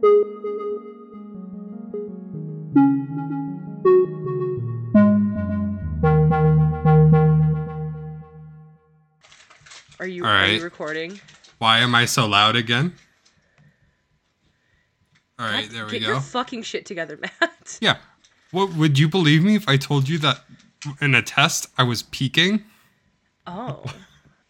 Are 0.00 0.06
you, 10.06 10.24
All 10.24 10.30
are 10.30 10.46
you 10.46 10.62
recording? 10.62 11.20
Why 11.58 11.78
am 11.78 11.96
I 11.96 12.04
so 12.04 12.26
loud 12.26 12.54
again? 12.54 12.92
All 15.36 15.46
right, 15.46 15.62
God, 15.62 15.70
there 15.72 15.86
we 15.86 15.90
Get 15.92 16.00
go. 16.00 16.06
Get 16.06 16.12
your 16.12 16.20
fucking 16.20 16.62
shit 16.62 16.86
together, 16.86 17.18
Matt. 17.40 17.78
Yeah. 17.80 17.96
What 18.52 18.74
would 18.74 19.00
you 19.00 19.08
believe 19.08 19.42
me 19.42 19.56
if 19.56 19.68
I 19.68 19.76
told 19.76 20.08
you 20.08 20.18
that 20.18 20.44
in 21.00 21.16
a 21.16 21.22
test 21.22 21.66
I 21.76 21.82
was 21.82 22.04
peaking? 22.04 22.62
Oh. 23.48 23.82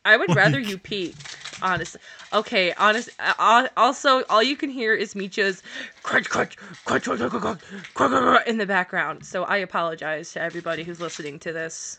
I 0.05 0.19
would 0.19 0.35
rather 0.37 0.61
you 0.61 0.77
peek, 0.77 1.15
honestly. 1.63 2.01
Okay, 2.33 2.73
honest. 2.75 3.11
Uh, 3.19 3.69
also, 3.77 4.25
all 4.25 4.43
you 4.43 4.57
can 4.57 4.71
hear 4.71 4.95
is 4.95 5.15
Misha's 5.15 5.63
crunch, 6.03 6.29
crunch, 6.29 6.57
crunch, 6.85 7.05
crunch, 7.05 7.19
crunch, 7.19 7.31
crunch, 7.31 7.61
crunch, 7.95 8.13
crunch 8.13 8.47
in 8.47 8.59
the 8.59 8.67
background. 8.67 9.25
So 9.25 9.45
I 9.45 9.59
apologize 9.59 10.33
to 10.33 10.43
everybody 10.43 10.85
who's 10.85 11.01
listening 11.01 11.39
to 11.41 11.53
this. 11.53 11.99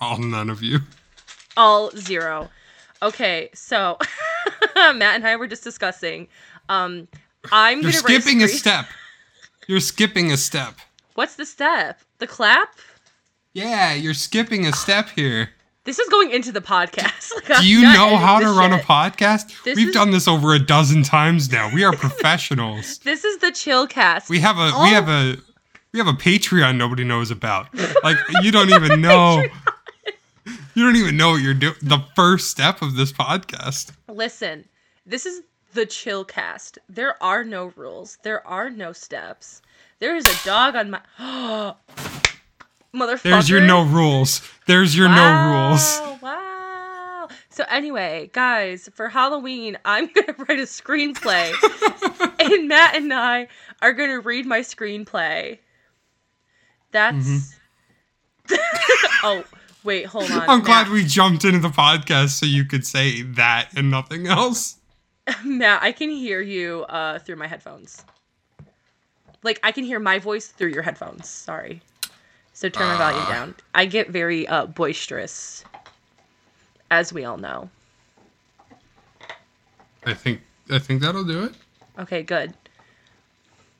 All 0.00 0.18
none 0.18 0.50
of 0.50 0.62
you. 0.62 0.80
All 1.56 1.90
zero. 1.92 2.48
Okay, 3.02 3.50
so 3.54 3.98
Matt 4.76 5.16
and 5.16 5.26
I 5.26 5.36
were 5.36 5.46
just 5.46 5.64
discussing. 5.64 6.28
Um, 6.68 7.08
I'm 7.52 7.82
You're 7.82 7.92
skipping 7.92 8.42
a 8.42 8.48
step. 8.48 8.86
You're 9.66 9.80
skipping 9.80 10.32
a 10.32 10.36
step. 10.36 10.74
What's 11.14 11.36
the 11.36 11.46
step? 11.46 12.00
The 12.18 12.26
clap? 12.26 12.76
Yeah, 13.52 13.94
you're 13.94 14.14
skipping 14.14 14.66
a 14.66 14.72
step 14.72 15.08
here. 15.10 15.50
This 15.88 15.98
is 15.98 16.08
going 16.10 16.32
into 16.32 16.52
the 16.52 16.60
podcast. 16.60 17.32
Like, 17.48 17.62
Do 17.62 17.66
you 17.66 17.80
know 17.80 18.18
how 18.18 18.40
to 18.40 18.46
run 18.48 18.74
a 18.74 18.78
podcast? 18.78 19.62
This 19.64 19.74
We've 19.74 19.88
is- 19.88 19.94
done 19.94 20.10
this 20.10 20.28
over 20.28 20.52
a 20.52 20.58
dozen 20.58 21.02
times 21.02 21.50
now. 21.50 21.70
We 21.72 21.82
are 21.82 21.94
professionals. 21.94 22.98
This 23.04 23.24
is 23.24 23.38
the 23.38 23.50
chill 23.52 23.86
cast. 23.86 24.28
We 24.28 24.38
have 24.40 24.58
a 24.58 24.70
Oh. 24.74 24.82
we 24.82 24.90
have 24.90 25.08
a 25.08 25.36
we 25.94 25.98
have 25.98 26.06
a 26.06 26.12
Patreon 26.12 26.76
nobody 26.76 27.04
knows 27.04 27.30
about. 27.30 27.68
Like 28.04 28.18
you 28.42 28.50
don't 28.52 28.68
even 28.68 29.00
know. 29.08 29.42
You 30.74 30.84
don't 30.84 30.96
even 30.96 31.16
know 31.16 31.30
what 31.30 31.40
you're 31.40 31.54
doing. 31.54 31.76
The 31.80 32.00
first 32.14 32.50
step 32.50 32.82
of 32.82 32.94
this 32.96 33.10
podcast. 33.10 33.92
Listen, 34.08 34.66
this 35.06 35.24
is 35.24 35.40
the 35.72 35.86
chill 35.86 36.22
cast. 36.22 36.78
There 36.90 37.14
are 37.22 37.44
no 37.44 37.72
rules. 37.76 38.18
There 38.24 38.46
are 38.46 38.68
no 38.68 38.92
steps. 38.92 39.62
There 40.00 40.14
is 40.16 40.26
a 40.26 40.44
dog 40.44 40.76
on 40.76 40.90
my 40.90 41.00
oh, 41.18 41.76
motherfucker. 42.94 43.22
There's 43.22 43.50
your 43.50 43.60
no 43.60 43.84
rules. 43.84 44.42
There's 44.66 44.96
your 44.96 45.08
no 45.08 45.70
rules. 45.70 45.98
Wow, 46.00 46.18
Wow. 46.22 47.28
So 47.50 47.64
anyway, 47.68 48.30
guys, 48.32 48.88
for 48.94 49.08
Halloween, 49.08 49.78
I'm 49.84 50.06
gonna 50.14 50.34
write 50.38 50.58
a 50.60 50.62
screenplay, 50.62 51.52
and 52.38 52.68
Matt 52.68 52.94
and 52.96 53.12
I 53.12 53.48
are 53.82 53.92
gonna 53.92 54.20
read 54.20 54.46
my 54.46 54.60
screenplay. 54.60 55.58
That's. 56.92 57.54
oh 59.22 59.44
wait, 59.84 60.06
hold 60.06 60.30
on. 60.30 60.40
Mm-hmm. 60.40 60.50
I'm 60.50 60.62
glad 60.62 60.84
Matt. 60.86 60.92
we 60.92 61.04
jumped 61.04 61.44
into 61.44 61.58
the 61.58 61.68
podcast 61.68 62.30
so 62.30 62.46
you 62.46 62.64
could 62.64 62.86
say 62.86 63.22
that 63.22 63.70
and 63.76 63.90
nothing 63.90 64.26
else. 64.26 64.76
Matt, 65.44 65.82
I 65.82 65.92
can 65.92 66.08
hear 66.10 66.40
you 66.40 66.84
uh, 66.84 67.18
through 67.18 67.36
my 67.36 67.46
headphones. 67.46 68.04
Like 69.42 69.60
I 69.62 69.72
can 69.72 69.84
hear 69.84 69.98
my 70.00 70.18
voice 70.18 70.46
through 70.48 70.70
your 70.70 70.82
headphones. 70.82 71.28
Sorry. 71.28 71.82
So 72.58 72.68
turn 72.68 72.88
my 72.88 72.96
volume 72.96 73.22
Ah. 73.24 73.30
down. 73.30 73.54
I 73.72 73.86
get 73.86 74.10
very 74.10 74.44
uh, 74.48 74.66
boisterous, 74.66 75.64
as 76.90 77.12
we 77.12 77.24
all 77.24 77.36
know. 77.36 77.70
I 80.04 80.12
think 80.12 80.40
I 80.68 80.80
think 80.80 81.00
that'll 81.00 81.22
do 81.22 81.44
it. 81.44 81.52
Okay, 82.00 82.24
good. 82.24 82.52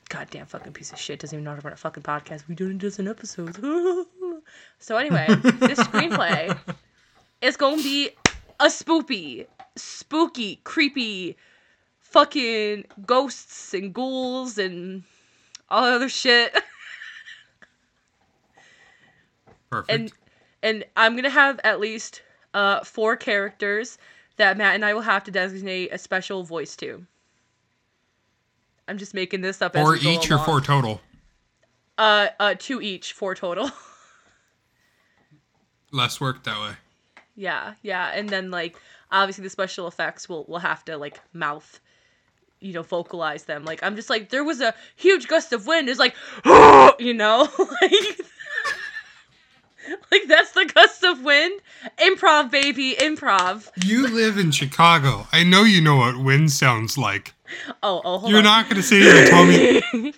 Goddamn 0.07 0.45
fucking 0.45 0.71
piece 0.71 0.93
of 0.93 0.97
shit 0.97 1.19
doesn't 1.19 1.35
even 1.35 1.43
know 1.43 1.51
how 1.51 1.57
to 1.57 1.61
run 1.61 1.73
a 1.73 1.75
fucking 1.75 2.03
podcast. 2.03 2.47
We 2.47 2.55
did 2.55 2.69
a 2.71 2.73
dozen 2.75 3.09
episodes. 3.09 3.59
so 4.79 4.95
anyway, 4.95 5.27
this 5.27 5.79
screenplay 5.89 6.57
is 7.41 7.57
gonna 7.57 7.83
be 7.83 8.11
a 8.61 8.67
spoopy, 8.67 9.45
spooky, 9.75 10.61
creepy, 10.63 11.35
fucking 11.99 12.85
ghosts 13.05 13.73
and 13.73 13.93
ghouls 13.93 14.57
and 14.57 15.03
all 15.67 15.83
other 15.83 16.07
shit. 16.07 16.55
Perfect. 19.69 19.91
and 19.91 20.11
and 20.63 20.85
I'm 20.95 21.15
gonna 21.15 21.29
have 21.29 21.59
at 21.63 21.79
least 21.79 22.21
uh 22.53 22.83
four 22.83 23.15
characters 23.15 23.97
that 24.37 24.57
Matt 24.57 24.75
and 24.75 24.85
I 24.85 24.93
will 24.93 25.01
have 25.01 25.23
to 25.25 25.31
designate 25.31 25.93
a 25.93 25.97
special 25.97 26.43
voice 26.43 26.75
to. 26.77 27.05
I'm 28.87 28.97
just 28.97 29.13
making 29.13 29.41
this 29.41 29.61
up 29.61 29.75
as 29.75 29.83
four 29.83 29.95
each 29.97 30.31
or 30.31 30.35
along. 30.35 30.45
four 30.45 30.61
total. 30.61 31.01
Uh, 31.97 32.29
uh, 32.39 32.55
two 32.57 32.81
each, 32.81 33.13
four 33.13 33.35
total. 33.35 33.69
Less 35.91 36.21
work 36.21 36.43
that 36.43 36.59
way. 36.59 36.71
yeah, 37.35 37.73
yeah, 37.83 38.11
and 38.13 38.29
then 38.29 38.51
like 38.51 38.77
obviously 39.11 39.43
the 39.43 39.49
special 39.49 39.87
effects 39.87 40.29
will 40.29 40.45
will 40.47 40.59
have 40.59 40.85
to 40.85 40.97
like 40.97 41.19
mouth, 41.33 41.79
you 42.61 42.73
know, 42.73 42.83
vocalize 42.83 43.43
them. 43.43 43.65
Like 43.65 43.83
I'm 43.83 43.95
just 43.95 44.09
like 44.09 44.29
there 44.29 44.43
was 44.43 44.61
a 44.61 44.73
huge 44.95 45.27
gust 45.27 45.51
of 45.53 45.67
wind. 45.67 45.89
It's 45.89 45.99
like, 45.99 46.15
you 46.99 47.13
know, 47.13 47.47
like. 47.81 48.21
Like 50.11 50.23
that's 50.27 50.51
the 50.51 50.65
gust 50.65 51.03
of 51.03 51.23
wind. 51.23 51.61
Improv, 51.97 52.51
baby, 52.51 52.95
improv. 52.99 53.69
You 53.83 54.07
live 54.07 54.37
in 54.37 54.51
Chicago. 54.51 55.27
I 55.31 55.43
know 55.43 55.63
you 55.63 55.81
know 55.81 55.95
what 55.97 56.17
wind 56.23 56.51
sounds 56.51 56.97
like. 56.97 57.33
Oh, 57.83 58.01
oh, 58.03 58.17
hold 58.19 58.29
You're 58.29 58.39
on. 58.39 58.43
not 58.45 58.69
gonna 58.69 58.83
sit 58.83 59.01
here 59.01 59.15
and 59.15 59.27
tell 59.29 59.45
me 59.45 59.81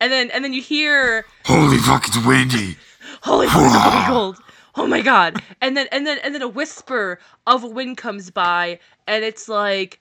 and 0.00 0.12
then 0.12 0.30
and 0.30 0.44
then 0.44 0.52
you 0.54 0.62
hear 0.62 1.24
Holy 1.44 1.78
fuck, 1.78 2.06
it's 2.08 2.16
windy. 2.24 2.76
holy 3.22 3.46
fuck, 3.48 3.62
it's 3.66 3.74
fucking 3.74 4.06
cold. 4.14 4.36
Oh 4.76 4.86
my 4.86 5.02
god. 5.02 5.42
And 5.60 5.76
then 5.76 5.86
and 5.92 6.06
then 6.06 6.18
and 6.22 6.34
then 6.34 6.42
a 6.42 6.48
whisper 6.48 7.18
of 7.46 7.64
a 7.64 7.68
wind 7.68 7.96
comes 7.98 8.30
by 8.30 8.78
and 9.06 9.24
it's 9.24 9.48
like 9.48 10.00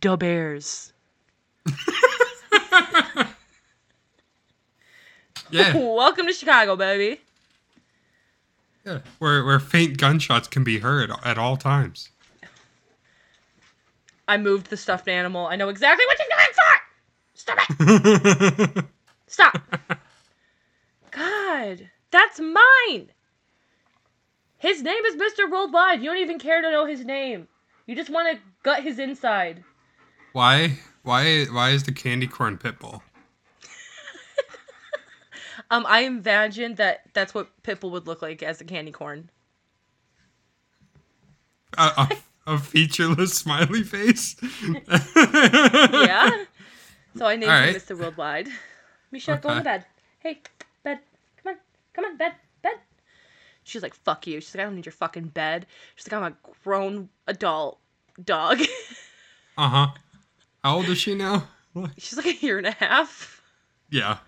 da 0.00 0.16
bears. 0.16 0.92
Yeah. 5.50 5.76
Welcome 5.76 6.26
to 6.26 6.32
Chicago, 6.32 6.74
baby. 6.74 7.20
Yeah. 8.86 8.98
Where 9.18 9.44
where 9.44 9.60
faint 9.60 9.98
gunshots 9.98 10.48
can 10.48 10.64
be 10.64 10.78
heard 10.78 11.10
at 11.24 11.38
all 11.38 11.56
times. 11.56 12.10
I 14.28 14.36
moved 14.38 14.70
the 14.70 14.76
stuffed 14.76 15.08
animal. 15.08 15.46
I 15.46 15.56
know 15.56 15.68
exactly 15.68 16.04
what 16.06 16.18
you're 16.18 16.28
going 16.36 16.48
for. 16.54 16.76
Stop 17.34 17.58
it. 18.78 18.84
Stop. 19.28 19.62
God, 21.10 21.90
that's 22.10 22.40
mine. 22.40 23.10
His 24.58 24.82
name 24.82 25.04
is 25.04 25.16
Mr. 25.16 25.50
Worldwide. 25.50 26.00
You 26.00 26.06
don't 26.06 26.18
even 26.18 26.38
care 26.38 26.60
to 26.62 26.70
know 26.70 26.86
his 26.86 27.04
name. 27.04 27.46
You 27.86 27.94
just 27.94 28.10
want 28.10 28.36
to 28.36 28.42
gut 28.62 28.82
his 28.82 28.98
inside. 28.98 29.62
why 30.32 30.78
why 31.02 31.44
why 31.44 31.70
is 31.70 31.84
the 31.84 31.92
candy 31.92 32.26
corn 32.26 32.58
pitbull? 32.58 33.02
Um, 35.70 35.84
I 35.88 36.00
imagine 36.00 36.74
that 36.76 37.00
that's 37.14 37.34
what 37.34 37.48
Pitbull 37.62 37.90
would 37.92 38.06
look 38.06 38.22
like 38.22 38.42
as 38.42 38.60
a 38.60 38.64
candy 38.64 38.92
corn. 38.92 39.30
A, 41.78 41.82
a, 42.46 42.54
a 42.54 42.58
featureless 42.58 43.34
smiley 43.34 43.82
face? 43.82 44.36
Yeah. 44.88 46.30
so 47.16 47.26
I 47.26 47.36
named 47.36 47.50
All 47.50 47.58
him 47.58 47.66
right. 47.74 47.76
Mr. 47.76 47.98
Worldwide. 47.98 48.48
Misha, 49.10 49.38
go 49.42 49.50
Okay. 49.50 49.58
to 49.58 49.64
bed. 49.64 49.84
Hey, 50.20 50.40
bed. 50.82 51.00
Come 51.42 51.52
on. 51.54 51.58
Come 51.92 52.04
on, 52.06 52.16
bed. 52.16 52.32
Bed. 52.62 52.74
She's 53.64 53.82
like, 53.82 53.94
fuck 53.94 54.26
you. 54.26 54.40
She's 54.40 54.54
like, 54.54 54.62
I 54.62 54.64
don't 54.64 54.76
need 54.76 54.86
your 54.86 54.92
fucking 54.92 55.28
bed. 55.28 55.66
She's 55.96 56.10
like, 56.10 56.20
I'm 56.20 56.32
a 56.32 56.36
grown 56.64 57.08
adult 57.26 57.78
dog. 58.24 58.60
Uh 59.58 59.68
huh. 59.68 59.86
How 60.62 60.76
old 60.76 60.86
is 60.86 60.98
she 60.98 61.14
now? 61.14 61.48
She's 61.98 62.16
like 62.16 62.26
a 62.26 62.34
year 62.34 62.58
and 62.58 62.66
a 62.66 62.72
half. 62.72 63.40
Yeah. 63.90 64.18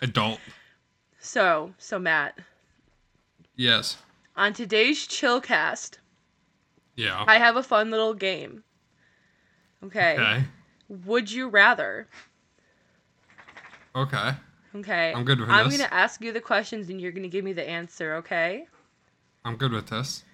Adult. 0.00 0.40
So, 1.20 1.72
so 1.78 1.98
Matt, 1.98 2.38
Yes. 3.56 3.96
on 4.36 4.52
today's 4.52 5.06
Chillcast, 5.06 5.98
Yeah. 6.96 7.24
I 7.26 7.38
have 7.38 7.56
a 7.56 7.62
fun 7.62 7.90
little 7.90 8.14
game. 8.14 8.62
Okay. 9.84 10.14
Okay. 10.18 10.44
Would 10.88 11.30
you 11.30 11.48
rather? 11.48 12.08
Okay. 13.96 14.32
Okay. 14.74 15.12
I'm 15.14 15.24
good 15.24 15.38
with 15.38 15.48
this. 15.48 15.56
I'm 15.56 15.70
gonna 15.70 15.88
ask 15.90 16.20
you 16.20 16.32
the 16.32 16.40
questions 16.40 16.88
and 16.88 17.00
you're 17.00 17.12
gonna 17.12 17.28
give 17.28 17.44
me 17.44 17.52
the 17.52 17.66
answer. 17.68 18.14
Okay. 18.16 18.66
I'm 19.44 19.56
good 19.56 19.72
with 19.72 19.88
this. 19.88 20.24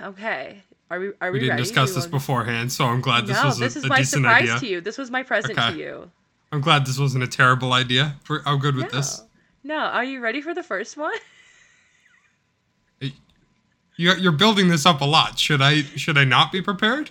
Okay. 0.00 0.62
Are 0.90 0.98
we? 1.00 1.08
Are 1.20 1.30
we, 1.30 1.32
We 1.32 1.38
didn't 1.40 1.50
ready? 1.50 1.62
discuss 1.62 1.94
this 1.94 2.06
beforehand, 2.06 2.70
so 2.72 2.84
I'm 2.86 3.00
glad 3.00 3.26
this 3.26 3.36
no, 3.38 3.46
was 3.46 3.56
a, 3.58 3.60
this 3.60 3.76
is 3.76 3.84
a 3.84 3.88
my 3.88 3.98
decent 3.98 4.22
surprise 4.24 4.42
idea. 4.42 4.58
to 4.60 4.66
you. 4.66 4.80
This 4.80 4.98
was 4.98 5.10
my 5.10 5.22
present 5.22 5.58
Okay. 5.58 5.72
to 5.72 5.78
you. 5.78 6.10
I'm 6.52 6.60
glad 6.60 6.86
this 6.86 6.98
wasn't 6.98 7.24
a 7.24 7.28
terrible 7.28 7.72
idea. 7.72 8.16
I'm 8.46 8.58
good 8.58 8.76
with 8.76 8.90
this. 8.90 9.22
No. 9.64 9.76
No. 9.76 9.80
Are 9.84 10.04
you 10.04 10.20
ready 10.20 10.40
for 10.40 10.54
the 10.54 10.62
first 10.62 10.96
one? 10.96 11.14
You're, 13.96 14.16
you're 14.16 14.32
building 14.32 14.68
this 14.68 14.86
up 14.86 15.00
a 15.00 15.04
lot. 15.04 15.38
Should 15.38 15.60
I 15.60 15.82
should 15.82 16.16
I 16.16 16.24
not 16.24 16.50
be 16.50 16.62
prepared? 16.62 17.10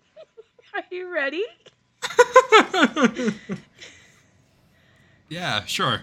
Are 0.74 0.82
you 0.90 1.12
ready? 1.12 1.44
yeah, 5.28 5.64
sure. 5.64 6.02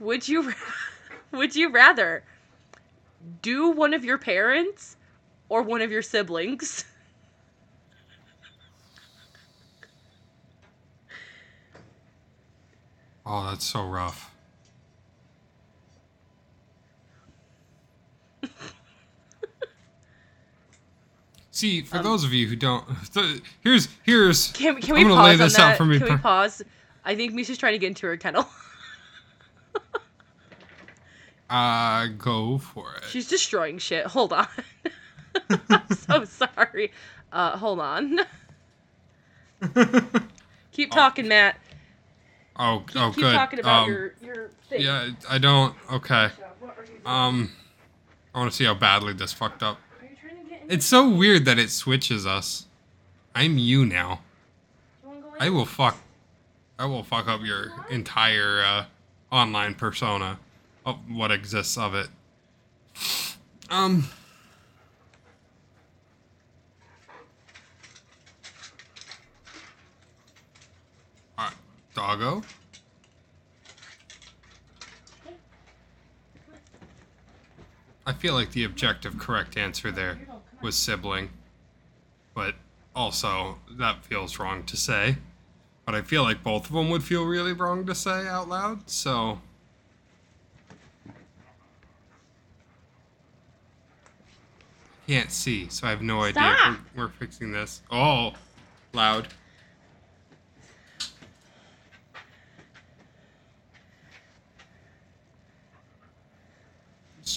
Would 0.00 0.26
you 0.26 0.52
would 1.32 1.54
you 1.54 1.70
rather 1.70 2.24
do 3.42 3.70
one 3.70 3.92
of 3.92 4.04
your 4.04 4.18
parents 4.18 4.96
or 5.48 5.62
one 5.62 5.82
of 5.82 5.90
your 5.90 6.02
siblings? 6.02 6.84
Oh, 13.26 13.44
that's 13.50 13.64
so 13.64 13.84
rough. 13.84 14.30
See, 21.50 21.82
for 21.82 21.96
Um, 21.98 22.04
those 22.04 22.22
of 22.24 22.32
you 22.32 22.46
who 22.46 22.54
don't, 22.56 22.84
th- 23.14 23.42
here's 23.62 23.88
here's. 24.04 24.52
Can, 24.52 24.80
can 24.80 24.90
I'm 24.94 24.96
we 24.96 25.02
gonna 25.08 25.14
pause 25.16 25.24
lay 25.24 25.32
on 25.32 25.38
this 25.38 25.56
that? 25.56 25.72
out 25.72 25.76
for 25.76 25.84
me. 25.84 25.98
Can 25.98 26.08
we 26.08 26.16
pause? 26.16 26.62
I 27.04 27.14
think 27.16 27.32
Misha's 27.34 27.58
trying 27.58 27.72
to 27.72 27.78
get 27.78 27.88
into 27.88 28.06
her 28.06 28.16
kennel. 28.16 28.46
uh, 31.50 32.06
go 32.18 32.58
for 32.58 32.94
it. 32.96 33.04
She's 33.08 33.28
destroying 33.28 33.78
shit. 33.78 34.06
Hold 34.06 34.32
on. 34.32 34.46
I'm 35.70 35.88
so 35.96 36.24
sorry. 36.24 36.92
Uh, 37.32 37.56
hold 37.56 37.80
on. 37.80 38.20
Keep 40.72 40.90
talking, 40.90 41.28
Matt. 41.28 41.56
Oh, 42.58 42.82
Keep, 42.86 42.96
oh, 43.02 43.10
keep 43.12 43.22
good. 43.24 43.34
talking 43.34 43.58
about 43.60 43.84
um, 43.84 43.90
your 43.90 44.14
your 44.22 44.50
thing. 44.68 44.80
yeah, 44.82 45.10
I 45.28 45.38
don't. 45.38 45.74
Okay. 45.92 46.28
What 46.60 46.76
are 46.78 46.82
you 46.82 46.88
doing? 46.88 47.00
Um, 47.06 47.52
I 48.34 48.38
want 48.38 48.50
to 48.50 48.56
see 48.56 48.64
how 48.64 48.74
badly 48.74 49.12
this 49.14 49.32
fucked 49.32 49.62
up. 49.62 49.78
Are 50.00 50.04
you 50.06 50.16
trying 50.20 50.42
to 50.44 50.50
get 50.50 50.62
in? 50.62 50.70
It's 50.70 50.86
so 50.86 51.08
weird 51.08 51.44
that 51.46 51.58
it 51.58 51.70
switches 51.70 52.26
us. 52.26 52.66
I'm 53.34 53.58
you 53.58 53.84
now. 53.86 54.20
You 55.04 55.20
go 55.22 55.34
in? 55.34 55.42
I 55.42 55.50
will 55.50 55.66
fuck. 55.66 55.96
I 56.78 56.84
will 56.86 57.02
fuck 57.02 57.28
up 57.28 57.40
your 57.42 57.72
entire 57.90 58.62
uh, 58.62 58.84
online 59.32 59.74
persona 59.74 60.38
of 60.84 60.98
what 61.10 61.30
exists 61.30 61.76
of 61.78 61.94
it. 61.94 62.08
Um. 63.70 64.08
Uh, 71.38 71.50
doggo. 71.96 72.42
I 78.06 78.12
feel 78.12 78.34
like 78.34 78.52
the 78.52 78.64
objective 78.64 79.18
correct 79.18 79.56
answer 79.56 79.90
there 79.90 80.18
was 80.60 80.76
sibling, 80.76 81.30
but 82.34 82.54
also 82.94 83.56
that 83.70 84.04
feels 84.04 84.38
wrong 84.38 84.62
to 84.64 84.76
say. 84.76 85.16
But 85.86 85.94
I 85.94 86.02
feel 86.02 86.22
like 86.22 86.42
both 86.42 86.66
of 86.66 86.72
them 86.72 86.90
would 86.90 87.02
feel 87.02 87.24
really 87.24 87.52
wrong 87.54 87.86
to 87.86 87.94
say 87.94 88.28
out 88.28 88.48
loud, 88.48 88.88
so. 88.88 89.40
Can't 95.08 95.30
see, 95.30 95.68
so 95.70 95.86
I 95.86 95.90
have 95.90 96.02
no 96.02 96.22
idea 96.22 96.56
if 96.58 96.78
we're, 96.94 97.04
we're 97.04 97.08
fixing 97.08 97.52
this. 97.52 97.80
Oh, 97.90 98.34
loud. 98.92 99.28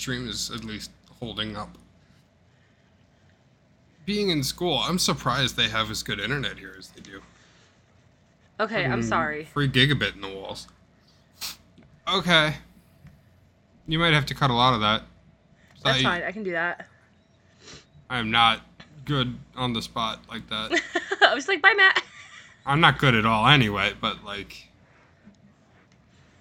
Stream 0.10 0.28
is 0.28 0.50
at 0.50 0.64
least 0.64 0.90
holding 1.20 1.56
up. 1.56 1.78
Being 4.08 4.32
in 4.32 4.42
school, 4.42 4.80
I'm 4.80 4.98
surprised 4.98 5.56
they 5.56 5.70
have 5.70 5.92
as 5.92 6.02
good 6.02 6.20
internet 6.20 6.58
here 6.58 6.74
as 6.76 6.88
they 6.88 7.02
do. 7.02 7.22
Okay, 8.60 8.86
I'm 8.86 9.04
sorry. 9.04 9.46
Free 9.46 9.70
gigabit 9.70 10.16
in 10.16 10.22
the 10.22 10.30
walls. 10.30 10.68
Okay. 12.12 12.56
You 13.88 14.00
might 14.00 14.16
have 14.16 14.26
to 14.26 14.34
cut 14.34 14.50
a 14.50 14.54
lot 14.56 14.74
of 14.74 14.82
that. 14.82 15.04
That's 15.84 16.00
I, 16.00 16.02
fine. 16.02 16.24
I 16.24 16.32
can 16.32 16.42
do 16.42 16.54
that. 16.54 16.88
I 18.10 18.18
am 18.18 18.32
not 18.32 18.62
good 19.06 19.38
on 19.56 19.74
the 19.74 19.82
spot 19.84 20.22
like 20.28 20.50
that. 20.50 20.72
I 21.22 21.36
was 21.36 21.48
like, 21.48 21.62
bye, 21.62 21.76
Matt. 21.78 22.02
I'm 22.66 22.82
not 22.82 22.98
good 22.98 23.14
at 23.14 23.28
all 23.28 23.48
anyway, 23.48 23.94
but 24.02 24.26
like. 24.26 24.69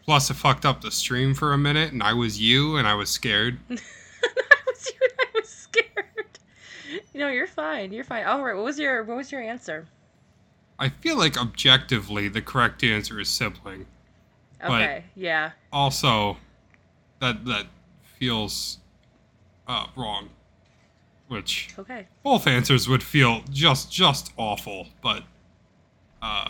Plus, 0.08 0.31
it 0.31 0.34
fucked 0.37 0.64
up 0.64 0.81
the 0.81 0.90
stream 0.90 1.34
for 1.34 1.52
a 1.52 1.58
minute, 1.58 1.93
and 1.93 2.02
I 2.02 2.14
was 2.14 2.40
you, 2.40 2.78
and 2.78 2.88
I 2.88 2.94
was 2.94 3.10
scared. 3.10 3.58
I 3.70 3.75
was 4.66 4.87
you 4.88 4.99
and 5.02 5.12
I 5.20 5.38
was 5.38 5.49
scared. 5.50 6.38
No, 7.14 7.28
you're 7.28 7.46
fine. 7.46 7.93
You're 7.93 8.05
fine. 8.05 8.25
All 8.25 8.43
right. 8.43 8.55
What 8.56 8.64
was 8.64 8.78
your 8.78 9.05
What 9.05 9.19
was 9.19 9.31
your 9.31 9.43
answer? 9.43 9.87
I 10.78 10.88
feel 10.88 11.19
like 11.19 11.37
objectively 11.37 12.26
the 12.28 12.40
correct 12.40 12.82
answer 12.82 13.20
is 13.20 13.28
sibling. 13.28 13.84
But- 14.62 14.70
Okay. 14.70 15.05
yeah. 15.14 15.50
Also, 15.70 16.38
that 17.20 17.44
that 17.44 17.66
feels 18.19 18.78
uh, 19.66 19.88
wrong. 19.94 20.31
Which 21.26 21.69
Okay. 21.78 22.06
both 22.22 22.46
answers 22.46 22.88
would 22.88 23.02
feel 23.02 23.43
just 23.50 23.93
just 23.93 24.32
awful, 24.38 24.87
but 25.02 25.25
uh 26.22 26.49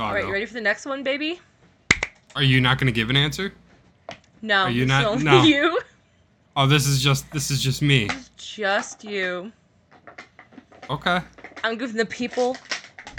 Oh, 0.00 0.04
All 0.04 0.12
right. 0.14 0.20
doggo. 0.20 0.28
You 0.28 0.32
ready 0.32 0.46
for 0.46 0.54
the 0.54 0.60
next 0.62 0.86
one, 0.86 1.02
baby? 1.02 1.38
Are 2.34 2.42
you 2.42 2.60
not 2.60 2.78
going 2.78 2.86
to 2.86 2.92
give 2.92 3.10
an 3.10 3.16
answer? 3.16 3.52
No. 4.40 4.62
Are 4.62 4.70
you 4.70 4.86
not- 4.86 5.04
only 5.06 5.24
no. 5.24 5.42
You. 5.42 5.78
Oh, 6.56 6.66
this 6.66 6.86
is 6.86 7.02
just 7.02 7.30
this 7.32 7.50
is 7.50 7.62
just 7.62 7.82
me. 7.82 8.08
Just 8.38 9.04
you. 9.04 9.52
Okay. 10.88 11.20
I'm 11.62 11.76
giving 11.76 11.96
the 11.96 12.06
people 12.06 12.56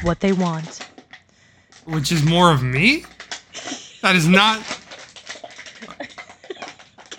what 0.01 0.19
they 0.19 0.33
want. 0.33 0.89
Which 1.85 2.11
is 2.11 2.23
more 2.23 2.51
of 2.51 2.63
me? 2.63 3.05
That 4.01 4.15
is 4.15 4.27
not 4.27 4.59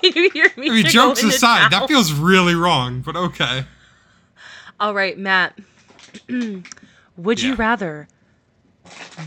Can 0.02 0.12
you 0.14 0.30
hear 0.30 0.50
me? 0.56 0.70
I 0.70 0.74
mean 0.74 0.86
jokes 0.86 1.22
aside, 1.22 1.70
that 1.70 1.86
feels 1.86 2.12
really 2.12 2.56
wrong, 2.56 3.00
but 3.02 3.14
okay. 3.14 3.64
All 4.80 4.92
right, 4.92 5.16
Matt. 5.16 5.56
Would 7.16 7.40
you 7.40 7.54
rather 7.54 8.08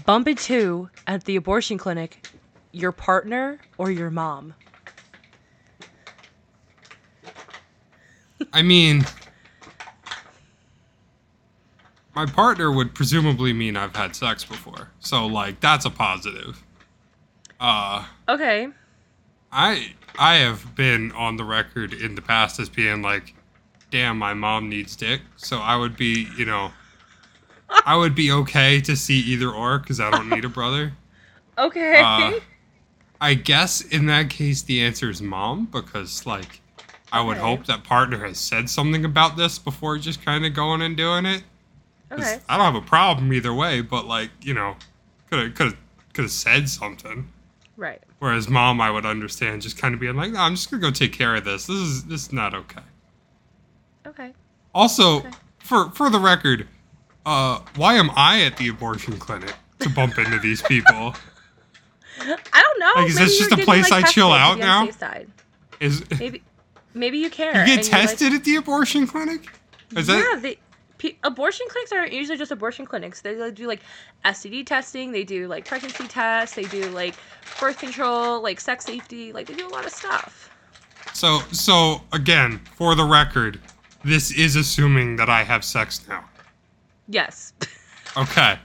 bump 0.05 0.27
into 0.27 0.89
at 1.07 1.23
the 1.25 1.35
abortion 1.35 1.77
clinic 1.77 2.27
your 2.71 2.91
partner 2.91 3.59
or 3.77 3.91
your 3.91 4.09
mom? 4.09 4.53
I 8.51 8.61
mean, 8.61 9.05
my 12.15 12.25
partner 12.25 12.71
would 12.71 12.93
presumably 12.93 13.53
mean 13.53 13.77
I've 13.77 13.95
had 13.95 14.15
sex 14.15 14.43
before. 14.43 14.89
So 14.99 15.25
like 15.25 15.59
that's 15.59 15.85
a 15.85 15.89
positive. 15.89 16.63
Uh 17.59 18.05
Okay. 18.27 18.69
I 19.51 19.93
I 20.17 20.35
have 20.35 20.75
been 20.75 21.11
on 21.13 21.37
the 21.37 21.43
record 21.43 21.93
in 21.93 22.15
the 22.15 22.21
past 22.21 22.59
as 22.59 22.69
being 22.69 23.01
like 23.01 23.33
damn 23.91 24.17
my 24.17 24.33
mom 24.33 24.69
needs 24.69 24.95
dick. 24.95 25.21
So 25.37 25.59
I 25.59 25.75
would 25.75 25.95
be, 25.95 26.27
you 26.37 26.45
know, 26.45 26.71
I 27.69 27.95
would 27.95 28.15
be 28.15 28.31
okay 28.31 28.81
to 28.81 28.95
see 28.95 29.19
either 29.19 29.49
or 29.49 29.79
cuz 29.79 29.99
I 29.99 30.09
don't 30.11 30.29
need 30.29 30.45
a 30.45 30.49
brother. 30.49 30.93
Okay. 31.57 32.01
Uh, 32.01 32.39
I 33.21 33.33
guess 33.33 33.79
in 33.79 34.07
that 34.07 34.29
case 34.29 34.61
the 34.61 34.81
answer 34.83 35.09
is 35.09 35.21
mom 35.21 35.67
because 35.71 36.25
like 36.25 36.59
I 37.13 37.21
would 37.21 37.37
Okay. 37.37 37.45
hope 37.45 37.65
that 37.67 37.85
partner 37.85 38.25
has 38.25 38.37
said 38.37 38.69
something 38.69 39.05
about 39.05 39.37
this 39.37 39.57
before 39.57 39.97
just 39.97 40.23
kind 40.25 40.45
of 40.45 40.53
going 40.53 40.81
and 40.81 40.97
doing 40.97 41.25
it. 41.25 41.43
okay. 42.11 42.39
I 42.49 42.57
don't 42.57 42.65
have 42.73 42.75
a 42.83 42.85
problem 42.85 43.31
either 43.31 43.53
way, 43.53 43.79
but 43.79 44.05
like 44.05 44.31
you 44.41 44.53
know, 44.53 44.75
could 45.29 45.39
have 45.39 45.55
could 45.55 45.77
could 46.13 46.23
have 46.23 46.31
said 46.31 46.67
something. 46.67 47.29
Right. 47.77 48.01
Whereas 48.19 48.49
mom, 48.49 48.81
I 48.81 48.91
would 48.91 49.05
understand 49.05 49.61
just 49.61 49.77
kind 49.77 49.93
of 49.93 50.01
being 50.01 50.15
like, 50.15 50.31
no, 50.31 50.39
I'm 50.41 50.55
just 50.55 50.69
gonna 50.69 50.81
go 50.81 50.91
take 50.91 51.13
care 51.13 51.35
of 51.35 51.45
this. 51.45 51.67
This 51.67 51.77
is 51.77 52.03
this 52.03 52.23
is 52.27 52.33
not 52.33 52.53
okay. 52.53 52.81
Okay. 54.05 54.33
Also, 54.73 55.19
Okay. 55.19 55.29
for 55.59 55.89
for 55.91 56.09
the 56.09 56.19
record, 56.19 56.67
uh, 57.25 57.59
why 57.75 57.95
am 57.95 58.09
I 58.15 58.43
at 58.43 58.57
the 58.57 58.67
abortion 58.69 59.17
clinic 59.17 59.53
to 59.79 59.89
bump 59.89 60.17
into 60.17 60.39
these 60.39 60.61
people? 60.61 61.15
I 62.19 62.61
don't 62.61 62.79
know. 62.79 62.91
Like, 62.95 63.09
is 63.09 63.15
maybe 63.15 63.25
this 63.25 63.39
just 63.39 63.51
a 63.51 63.57
place 63.57 63.91
I 63.91 64.01
chill 64.03 64.31
out 64.31 64.57
now? 64.57 64.87
Is 65.81 65.99
you 65.99 66.05
Maybe, 66.19 66.43
maybe 66.93 67.17
you 67.17 67.29
care. 67.29 67.51
get 67.53 67.59
and 67.61 67.67
you're 67.67 67.77
like- 67.77 68.07
tested 68.07 68.33
at 68.33 68.43
the 68.43 68.55
abortion 68.55 69.05
clinic? 69.07 69.49
Is 69.95 70.07
yeah, 70.07 70.15
that 70.15 70.41
they, 70.41 71.17
abortion 71.23 71.65
clinics 71.69 71.91
are 71.91 72.07
usually 72.07 72.37
just 72.37 72.51
abortion 72.51 72.85
clinics. 72.85 73.21
They 73.21 73.35
like, 73.35 73.55
do 73.55 73.67
like 73.67 73.81
STD 74.23 74.65
testing, 74.65 75.11
they 75.11 75.23
do 75.23 75.47
like 75.47 75.65
pregnancy 75.65 76.07
tests, 76.07 76.55
they 76.55 76.63
do 76.63 76.89
like 76.89 77.15
birth 77.59 77.77
control, 77.77 78.41
like 78.41 78.59
sex 78.59 78.85
safety, 78.85 79.33
like 79.33 79.47
they 79.47 79.53
do 79.55 79.67
a 79.67 79.69
lot 79.69 79.85
of 79.85 79.91
stuff. 79.91 80.49
so? 81.13 81.39
So 81.51 82.01
again, 82.13 82.59
for 82.75 82.95
the 82.95 83.03
record, 83.03 83.59
this 84.03 84.31
is 84.31 84.55
assuming 84.55 85.17
that 85.17 85.29
I 85.29 85.43
have 85.43 85.63
sex 85.63 86.07
now. 86.07 86.23
Yes. 87.07 87.53
Okay. 88.17 88.57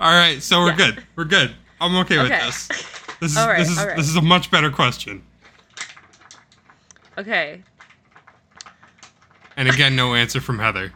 All 0.00 0.12
right. 0.12 0.42
So 0.42 0.58
we're 0.62 0.70
Yeah. 0.70 0.76
good. 0.76 1.04
We're 1.14 1.24
good. 1.26 1.54
I'm 1.80 1.94
okay 1.98 2.18
with 2.18 2.28
this. 2.28 2.66
This 3.20 3.30
is 3.30 3.36
right, 3.36 3.58
this 3.58 3.70
is 3.70 3.76
right. 3.76 3.96
this 3.96 4.08
is 4.08 4.16
a 4.16 4.20
much 4.20 4.50
better 4.50 4.68
question. 4.68 5.22
okay. 7.16 7.62
And 9.56 9.68
again, 9.68 9.94
no 9.94 10.14
answer 10.16 10.40
from 10.40 10.58
Heather. 10.58 10.92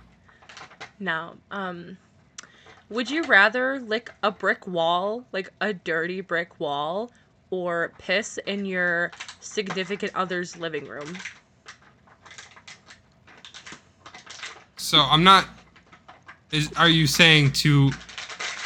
Now, 0.99 1.35
um, 1.53 1.97
would 2.89 3.09
you 3.09 3.23
rather 3.23 3.79
lick 3.79 4.11
a 4.25 4.33
brick 4.33 4.67
wall, 4.67 5.25
like 5.31 5.53
a 5.61 5.73
dirty 5.73 6.21
brick 6.21 6.59
wall, 6.59 7.13
or 7.51 7.93
piss 7.99 8.39
in 8.47 8.65
your 8.65 9.13
significant 9.39 10.13
other's 10.17 10.57
living 10.57 10.87
room? 10.89 11.17
So 14.77 14.99
I'm 14.99 15.23
not. 15.23 15.47
Is 16.53 16.71
are 16.77 16.89
you 16.89 17.07
saying 17.07 17.53
to 17.53 17.91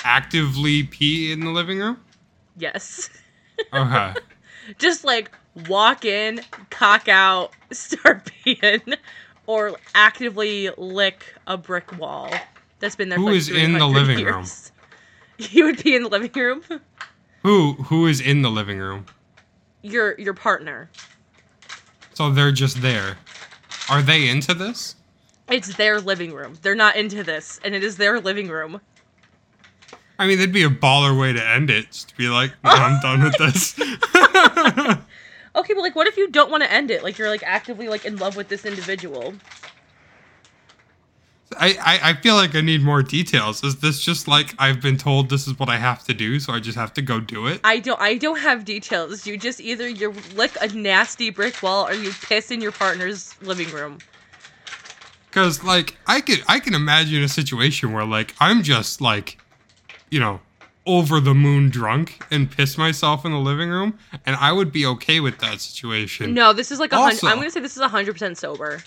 actively 0.05 0.85
pee 0.85 1.33
in 1.33 1.41
the 1.41 1.51
living 1.51 1.79
room? 1.79 2.01
Yes. 2.57 3.11
Okay. 3.73 4.15
Just 4.79 5.05
like 5.05 5.31
walk 5.69 6.05
in, 6.05 6.41
cock 6.71 7.09
out, 7.09 7.53
start 7.71 8.25
peeing, 8.45 8.97
or 9.47 9.77
actively 9.95 10.71
lick 10.77 11.37
a 11.47 11.57
brick 11.57 11.97
wall 11.97 12.33
that's 12.81 12.97
been 12.97 13.11
there 13.11 13.19
Who 13.19 13.27
for 13.27 13.31
like 13.31 13.37
is 13.39 13.49
in 13.49 13.75
the 13.75 13.79
300 13.79 13.95
living 13.95 14.25
room? 14.25 14.45
You 15.39 15.65
would 15.67 15.83
be 15.85 15.95
in 15.95 16.03
the 16.03 16.09
living 16.09 16.33
room? 16.35 16.63
who 17.43 17.75
who 17.75 18.07
is 18.09 18.21
in 18.21 18.43
the 18.43 18.51
living 18.51 18.79
room? 18.79 19.07
Your 19.83 20.19
your 20.21 20.35
partner. 20.35 20.91
So 22.15 22.31
they're 22.31 22.53
just 22.53 22.83
there. 22.83 23.17
Are 23.89 24.03
they 24.03 24.29
into 24.29 24.53
this? 24.55 24.97
It's 25.51 25.77
their 25.77 26.01
living 26.01 26.33
room. 26.33 26.59
They're 26.63 26.75
not 26.75 26.97
into 26.97 27.23
this, 27.23 27.61
and 27.65 27.75
it 27.75 27.85
is 27.85 27.97
their 27.97 28.21
living 28.21 28.49
room. 28.49 28.81
I 30.19 30.27
mean, 30.27 30.39
that'd 30.39 30.55
be 30.55 30.63
a 30.63 30.71
baller 30.71 31.19
way 31.19 31.33
to 31.33 31.47
end 31.47 31.71
it. 31.71 31.87
Just 31.87 32.11
to 32.11 32.17
be 32.17 32.29
like, 32.29 32.53
no, 32.63 32.71
I'm 32.71 33.01
done 33.03 33.23
with 33.23 33.37
this. 33.39 33.79
Okay, 35.57 35.73
but 35.73 35.83
like, 35.83 35.95
what 35.95 36.07
if 36.09 36.17
you 36.17 36.29
don't 36.31 36.51
want 36.51 36.65
to 36.65 36.73
end 36.73 36.91
it? 36.91 37.03
Like, 37.05 37.17
you're 37.17 37.29
like 37.29 37.45
actively 37.45 37.89
like 37.89 38.05
in 38.05 38.17
love 38.17 38.37
with 38.37 38.49
this 38.49 38.65
individual. 38.65 39.35
I, 41.57 41.77
I, 41.81 42.11
I 42.11 42.15
feel 42.15 42.35
like 42.35 42.57
I 42.57 42.61
need 42.61 42.83
more 42.83 43.03
details. 43.03 43.63
Is 43.63 43.77
this 43.77 44.01
just 44.01 44.27
like 44.27 44.55
I've 44.59 44.81
been 44.81 44.97
told 44.97 45.29
this 45.29 45.47
is 45.47 45.57
what 45.57 45.69
I 45.69 45.77
have 45.77 46.03
to 46.05 46.15
do, 46.15 46.41
so 46.41 46.53
I 46.53 46.59
just 46.59 46.77
have 46.77 46.93
to 46.95 47.03
go 47.03 47.21
do 47.21 47.47
it? 47.47 47.61
I 47.63 47.79
don't. 47.79 48.01
I 48.01 48.17
don't 48.17 48.41
have 48.41 48.65
details. 48.65 49.25
You 49.27 49.37
just 49.37 49.61
either 49.61 49.89
you 49.89 50.13
lick 50.35 50.57
a 50.61 50.67
nasty 50.69 51.31
brick 51.31 51.63
wall 51.63 51.87
or 51.87 51.93
you 51.93 52.11
piss 52.23 52.51
in 52.51 52.61
your 52.61 52.73
partner's 52.73 53.41
living 53.41 53.71
room. 53.71 53.99
Because 55.35 55.65
like 55.65 55.97
I 56.07 56.21
could 56.21 56.45
I 56.47 56.61
can 56.61 56.75
imagine 56.75 57.21
a 57.25 57.29
situation 57.29 57.93
where 57.93 58.05
like 58.05 58.37
I'm 58.39 58.63
just 58.63 59.01
like, 59.01 59.37
you 60.09 60.21
know, 60.21 60.39
over 60.87 61.19
the 61.19 61.35
moon 61.35 61.71
drunk 61.71 62.25
and 62.31 62.49
piss 62.49 62.79
myself 62.79 63.25
in 63.25 63.33
the 63.33 63.39
living 63.39 63.69
room, 63.69 63.99
and 64.25 64.37
I 64.37 64.53
would 64.53 64.71
be 64.71 64.87
okay 64.87 65.19
with 65.19 65.39
that 65.39 65.61
situation. 65.61 66.35
No, 66.35 66.53
this 66.53 66.71
is 66.71 66.79
like 66.79 66.93
a 66.93 66.97
hundred. 66.97 67.25
I'm 67.25 67.39
gonna 67.39 67.51
say 67.51 67.59
this 67.59 67.77
is 67.77 67.83
hundred 67.83 68.13
percent 68.13 68.39
sober. 68.39 68.81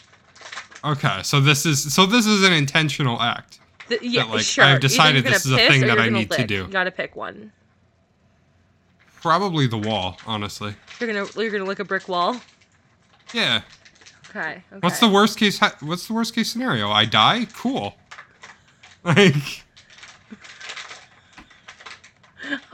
Okay, 0.86 1.22
so 1.24 1.42
this 1.42 1.66
is 1.66 1.94
so 1.94 2.06
this 2.06 2.26
is 2.26 2.48
an 2.48 2.54
intentional 2.54 3.22
act. 3.22 3.60
Th- 3.90 4.02
yeah, 4.02 4.24
like, 4.24 4.44
sure. 4.44 4.64
I've 4.64 4.80
decided 4.80 5.26
this 5.26 5.46
is 5.46 5.52
a 5.52 5.58
thing 5.58 5.82
that 5.82 6.00
I 6.00 6.08
need 6.08 6.32
to 6.32 6.48
do. 6.48 6.56
You 6.56 6.68
gotta 6.68 6.92
pick 6.92 7.18
one. 7.18 7.52
Probably 9.20 9.68
the 9.68 9.78
wall, 9.78 10.18
honestly. 10.26 10.76
You're 11.02 11.12
gonna 11.12 11.28
you're 11.36 11.52
gonna 11.52 11.66
lick 11.66 11.80
a 11.80 11.86
brick 11.86 12.08
wall. 12.08 12.40
Yeah. 13.34 13.64
Okay. 14.30 14.40
okay. 14.40 14.80
What's 14.82 15.00
the 15.00 15.08
worst 15.10 15.38
case? 15.38 15.58
ha- 15.60 15.76
What's 15.82 16.08
the 16.08 16.14
worst 16.14 16.36
case 16.36 16.52
scenario? 16.52 16.90
I 16.90 17.06
die. 17.06 17.46
Cool. 17.54 17.96
Like. 19.04 19.64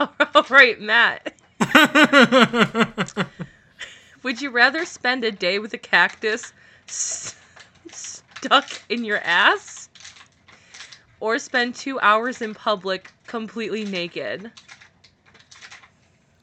All 0.00 0.46
right, 0.50 0.80
Matt. 0.80 1.32
Would 4.24 4.40
you 4.40 4.50
rather 4.50 4.84
spend 4.84 5.22
a 5.22 5.30
day 5.30 5.58
with 5.60 5.74
a 5.74 5.78
cactus 5.78 6.52
s- 6.88 7.36
stuck 7.92 8.68
in 8.88 9.04
your 9.04 9.18
ass, 9.18 9.88
or 11.20 11.38
spend 11.38 11.76
two 11.76 12.00
hours 12.00 12.42
in 12.42 12.52
public 12.54 13.12
completely 13.28 13.84
naked? 13.84 14.50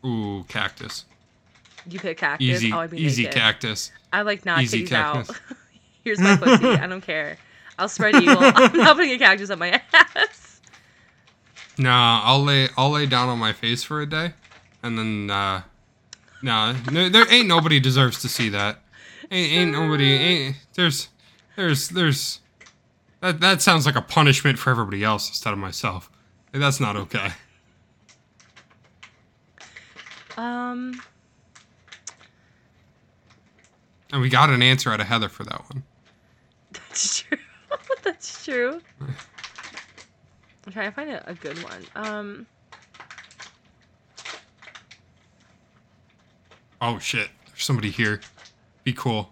Ooh, 0.06 0.46
cactus. 0.48 1.06
You 1.90 2.00
pick 2.00 2.18
cactus. 2.20 2.48
Easy, 2.48 2.72
oh, 2.72 2.80
I'd 2.80 2.92
be 2.92 3.02
easy 3.02 3.24
naked. 3.24 3.38
cactus. 3.38 3.92
I 4.14 4.22
like 4.24 4.46
not 4.46 4.62
Easy 4.62 4.86
titties 4.86 4.92
out. 4.92 5.30
Here's 6.04 6.20
my 6.20 6.36
pussy. 6.36 6.66
I 6.66 6.88
don't 6.88 7.02
care. 7.02 7.38
I'll 7.78 7.90
spread 7.90 8.16
eagle. 8.16 8.38
I'm 8.40 8.78
not 8.78 8.96
putting 8.96 9.12
a 9.12 9.18
cactus 9.18 9.50
on 9.50 9.60
my 9.60 9.82
ass. 9.94 10.62
Nah, 11.78 12.22
I'll 12.24 12.44
lay 12.44 12.68
I'll 12.78 12.92
lay 12.92 13.06
down 13.06 13.30
on 13.30 13.40
my 13.40 13.54
face 13.54 13.84
for 13.84 14.02
a 14.02 14.06
day, 14.06 14.34
and 14.84 14.98
then 14.98 15.30
uh, 15.30 15.62
nah, 16.42 16.76
no, 16.92 17.10
there 17.10 17.32
ain't 17.32 17.48
nobody 17.48 17.80
deserves 17.80 18.22
to 18.22 18.30
see 18.30 18.50
that. 18.50 18.80
Ain't, 19.32 19.52
ain't 19.54 19.72
nobody. 19.72 20.12
Ain't 20.12 20.56
there's 20.74 21.10
there's 21.56 21.90
there's 21.90 22.40
that 23.22 23.40
that 23.40 23.62
sounds 23.62 23.86
like 23.86 23.96
a 23.96 24.02
punishment 24.02 24.60
for 24.60 24.70
everybody 24.70 25.04
else 25.04 25.30
instead 25.30 25.54
of 25.54 25.60
myself. 25.60 26.10
Like, 26.54 26.62
that's 26.62 26.80
not 26.80 26.96
okay. 26.98 27.30
Um, 30.38 31.02
And 34.12 34.22
we 34.22 34.30
got 34.30 34.50
an 34.50 34.62
answer 34.62 34.92
out 34.92 35.00
of 35.00 35.08
Heather 35.08 35.30
for 35.30 35.44
that 35.46 35.62
one. 35.74 35.84
that's 36.74 37.20
true. 37.22 37.38
that's 38.04 38.44
true. 38.46 38.82
I'm 40.66 40.74
trying 40.74 40.90
to 40.90 40.96
find 40.96 41.10
a, 41.12 41.30
a 41.30 41.34
good 41.34 41.58
one. 41.64 41.84
Um, 41.96 42.48
Oh 46.84 46.98
shit! 46.98 47.30
There's 47.48 47.64
somebody 47.64 47.92
here. 47.92 48.22
Be 48.84 48.92
cool. 48.94 49.32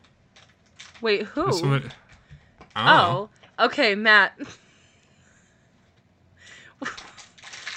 wait, 1.02 1.24
who? 1.24 1.52
Somebody- 1.52 1.90
I 2.76 2.86
don't 2.86 3.14
know. 3.14 3.30
Oh, 3.58 3.66
okay, 3.66 3.96
Matt. 3.96 4.38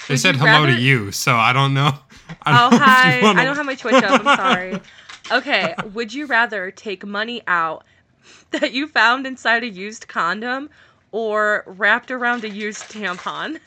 They 0.07 0.15
said 0.17 0.35
hello 0.35 0.65
to 0.67 0.73
you, 0.79 1.11
so 1.11 1.35
I 1.35 1.53
don't 1.53 1.73
know. 1.73 1.91
I 2.43 2.65
Oh, 2.65 2.69
don't 2.69 2.79
know 2.79 2.85
hi. 2.85 3.19
I 3.41 3.43
don't 3.45 3.55
have 3.55 3.65
my 3.65 3.73
Twitch 3.75 3.95
up. 3.95 4.23
I'm 4.25 4.37
sorry. 4.37 4.79
Okay, 5.31 5.73
would 5.93 6.13
you 6.13 6.25
rather 6.25 6.71
take 6.71 7.05
money 7.05 7.41
out 7.47 7.85
that 8.51 8.73
you 8.73 8.87
found 8.87 9.25
inside 9.25 9.63
a 9.63 9.69
used 9.69 10.07
condom 10.07 10.69
or 11.11 11.63
wrapped 11.65 12.11
around 12.11 12.43
a 12.43 12.49
used 12.49 12.83
tampon? 12.91 13.59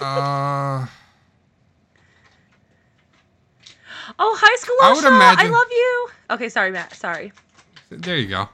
Uh, 0.00 0.86
Oh, 4.18 4.36
hi, 4.38 4.46
I 4.82 4.92
would 4.92 5.04
Skalosha. 5.04 5.44
I, 5.44 5.48
love 5.48 5.66
you. 5.70 6.08
Okay, 6.30 6.48
sorry, 6.48 6.70
Matt. 6.70 6.94
Sorry. 6.94 7.32
there 7.90 8.16
you 8.16 8.28
go. 8.28 8.48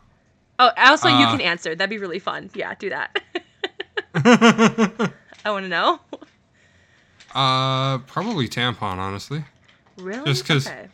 Oh, 0.59 0.71
also, 0.77 1.09
you 1.09 1.27
Uh, 1.27 1.31
can 1.33 1.41
answer. 1.41 1.75
That'd 1.75 1.91
be 1.91 1.99
really 1.99 2.19
fun. 2.19 2.51
Yeah, 2.55 2.75
do 2.79 2.91
that. 2.91 3.21
I 5.45 5.51
want 5.51 5.65
to 5.65 5.69
know. 5.69 6.01
Uh, 7.35 7.99
probably 7.99 8.49
tampon, 8.49 8.99
honestly. 8.99 9.45
Really? 9.97 10.25
Just 10.25 10.47
'cause- 10.47 10.67
Okay. 10.67 10.89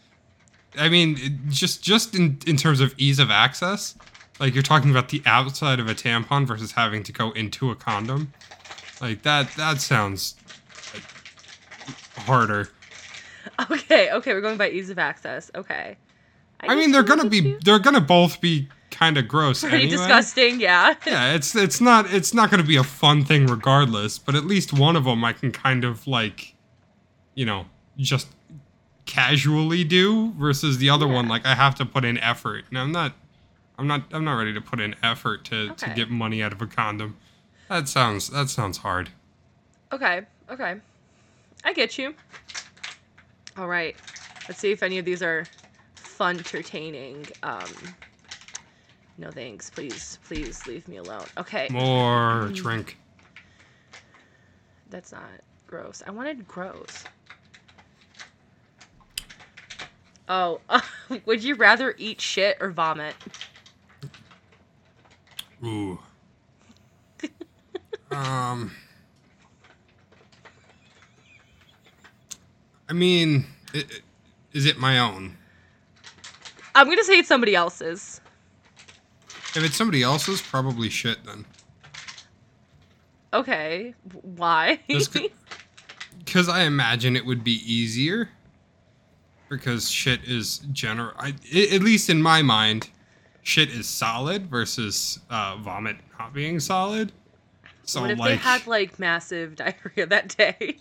I 0.78 0.88
mean, 0.90 1.40
just 1.48 1.82
just 1.82 2.14
in 2.14 2.38
in 2.46 2.56
terms 2.58 2.80
of 2.80 2.94
ease 2.98 3.18
of 3.18 3.30
access, 3.30 3.94
like 4.38 4.52
you're 4.52 4.62
talking 4.62 4.90
about 4.90 5.08
the 5.08 5.22
outside 5.24 5.80
of 5.80 5.88
a 5.88 5.94
tampon 5.94 6.46
versus 6.46 6.72
having 6.72 7.02
to 7.04 7.12
go 7.12 7.30
into 7.30 7.70
a 7.70 7.74
condom, 7.74 8.32
like 9.00 9.22
that. 9.22 9.50
That 9.56 9.80
sounds 9.80 10.34
like, 10.92 11.02
harder. 12.26 12.68
Okay, 13.70 14.10
okay, 14.12 14.34
we're 14.34 14.42
going 14.42 14.58
by 14.58 14.68
ease 14.68 14.90
of 14.90 14.98
access. 14.98 15.50
Okay. 15.54 15.96
I, 16.60 16.66
guess 16.66 16.76
mean, 16.76 16.90
they're 16.92 17.02
gonna 17.02 17.28
be 17.30 17.40
too. 17.40 17.58
they're 17.64 17.78
gonna 17.78 18.00
both 18.02 18.40
be 18.42 18.68
kind 18.96 19.18
of 19.18 19.28
gross. 19.28 19.60
pretty 19.60 19.76
anyway. 19.76 19.90
disgusting. 19.96 20.60
Yeah. 20.60 20.94
Yeah, 21.06 21.34
it's 21.34 21.54
it's 21.54 21.80
not 21.80 22.12
it's 22.12 22.32
not 22.32 22.50
gonna 22.50 22.62
be 22.62 22.76
a 22.76 22.84
fun 22.84 23.24
thing 23.24 23.46
regardless. 23.46 24.18
But 24.18 24.34
at 24.34 24.44
least 24.44 24.72
one 24.72 24.96
of 24.96 25.04
them 25.04 25.24
I 25.24 25.32
can 25.32 25.52
kind 25.52 25.84
of 25.84 26.06
like, 26.06 26.54
you 27.34 27.44
know, 27.44 27.66
just 27.96 28.28
casually 29.04 29.84
do 29.84 30.32
versus 30.32 30.78
the 30.78 30.90
other 30.90 31.06
one 31.06 31.28
like 31.28 31.46
I 31.46 31.54
have 31.54 31.74
to 31.76 31.86
put 31.86 32.04
in 32.04 32.18
effort. 32.18 32.64
And 32.70 32.78
I'm 32.78 32.90
not, 32.90 33.12
I'm 33.78 33.86
not, 33.86 34.02
I'm 34.12 34.24
not 34.24 34.34
ready 34.34 34.52
to 34.54 34.60
put 34.60 34.80
in 34.80 34.94
effort 35.02 35.44
to 35.46 35.74
to 35.74 35.90
get 35.90 36.10
money 36.10 36.42
out 36.42 36.52
of 36.52 36.62
a 36.62 36.66
condom. 36.66 37.16
That 37.68 37.88
sounds 37.88 38.30
that 38.30 38.48
sounds 38.48 38.78
hard. 38.78 39.10
Okay, 39.92 40.22
okay. 40.50 40.76
I 41.64 41.72
get 41.72 41.98
you. 41.98 42.14
All 43.56 43.68
right. 43.68 43.96
Let's 44.48 44.60
see 44.60 44.70
if 44.70 44.82
any 44.82 44.98
of 44.98 45.04
these 45.04 45.22
are 45.22 45.46
fun, 45.94 46.38
entertaining. 46.38 47.26
Um, 47.42 47.68
no 49.18 49.30
thanks. 49.30 49.70
Please, 49.70 50.18
please 50.24 50.66
leave 50.66 50.86
me 50.88 50.96
alone. 50.98 51.24
Okay. 51.38 51.68
More 51.70 52.50
drink. 52.52 52.98
That's 54.90 55.12
not 55.12 55.22
gross. 55.66 56.02
I 56.06 56.10
wanted 56.10 56.46
gross. 56.46 57.04
Oh, 60.28 60.60
would 61.24 61.42
you 61.42 61.54
rather 61.54 61.94
eat 61.98 62.20
shit 62.20 62.56
or 62.60 62.70
vomit? 62.70 63.14
Ooh. 65.64 65.98
um. 68.10 68.70
I 72.88 72.92
mean, 72.92 73.46
i- 73.74 73.78
i- 73.78 74.00
is 74.52 74.66
it 74.66 74.78
my 74.78 74.98
own? 74.98 75.36
I'm 76.74 76.88
gonna 76.88 77.02
say 77.04 77.18
it's 77.18 77.28
somebody 77.28 77.54
else's. 77.54 78.20
If 79.56 79.64
it's 79.64 79.76
somebody 79.76 80.02
else's, 80.02 80.42
probably 80.42 80.90
shit 80.90 81.24
then. 81.24 81.46
Okay, 83.32 83.94
why? 84.22 84.80
Because 84.86 86.48
I 86.48 86.62
imagine 86.62 87.16
it 87.16 87.24
would 87.24 87.42
be 87.42 87.62
easier. 87.64 88.28
Because 89.48 89.88
shit 89.90 90.20
is 90.24 90.58
general. 90.72 91.12
I, 91.18 91.28
at 91.72 91.82
least 91.82 92.10
in 92.10 92.20
my 92.20 92.42
mind, 92.42 92.90
shit 93.42 93.70
is 93.70 93.88
solid 93.88 94.46
versus 94.48 95.20
uh, 95.30 95.56
vomit 95.56 95.96
not 96.18 96.34
being 96.34 96.60
solid. 96.60 97.12
So 97.84 98.02
what 98.02 98.10
if 98.10 98.18
like, 98.18 98.28
they 98.30 98.36
had 98.36 98.66
like 98.66 98.98
massive 98.98 99.56
diarrhea 99.56 100.06
that 100.06 100.36
day? 100.36 100.78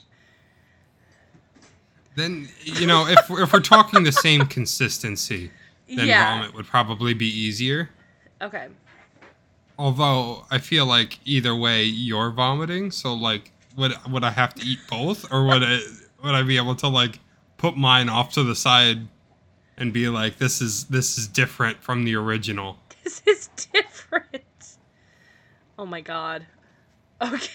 then 2.15 2.48
you 2.63 2.88
know 2.88 3.08
if 3.08 3.29
if 3.29 3.53
we're 3.53 3.60
talking 3.60 4.03
the 4.03 4.12
same 4.12 4.46
consistency, 4.48 5.51
then 5.88 6.08
yeah. 6.08 6.39
vomit 6.39 6.55
would 6.55 6.65
probably 6.65 7.13
be 7.13 7.27
easier. 7.27 7.89
Okay. 8.45 8.67
Although 9.79 10.45
I 10.51 10.59
feel 10.59 10.85
like 10.85 11.19
either 11.25 11.55
way 11.55 11.83
you're 11.83 12.29
vomiting, 12.29 12.91
so 12.91 13.15
like 13.15 13.51
would 13.75 13.93
would 14.09 14.23
I 14.23 14.29
have 14.29 14.53
to 14.53 14.63
eat 14.63 14.77
both 14.87 15.31
or 15.33 15.45
would 15.47 15.63
I 15.63 15.79
would 16.23 16.35
I 16.35 16.43
be 16.43 16.57
able 16.57 16.75
to 16.75 16.87
like 16.87 17.19
put 17.57 17.75
mine 17.75 18.07
off 18.07 18.33
to 18.33 18.43
the 18.43 18.55
side 18.55 19.07
and 19.77 19.91
be 19.91 20.09
like 20.09 20.37
this 20.37 20.61
is 20.61 20.85
this 20.85 21.17
is 21.17 21.27
different 21.27 21.81
from 21.81 22.05
the 22.05 22.15
original. 22.15 22.77
This 23.03 23.21
is 23.25 23.49
different. 23.73 24.43
Oh 25.79 25.85
my 25.87 26.01
god. 26.01 26.45
Okay. 27.21 27.51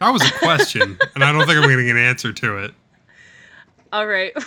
That 0.00 0.10
was 0.10 0.22
a 0.22 0.32
question 0.38 0.98
and 1.14 1.22
I 1.22 1.30
don't 1.30 1.46
think 1.46 1.62
I'm 1.62 1.68
getting 1.68 1.90
an 1.90 1.96
answer 1.96 2.32
to 2.32 2.58
it. 2.58 2.72
All 3.92 4.06
right. 4.06 4.32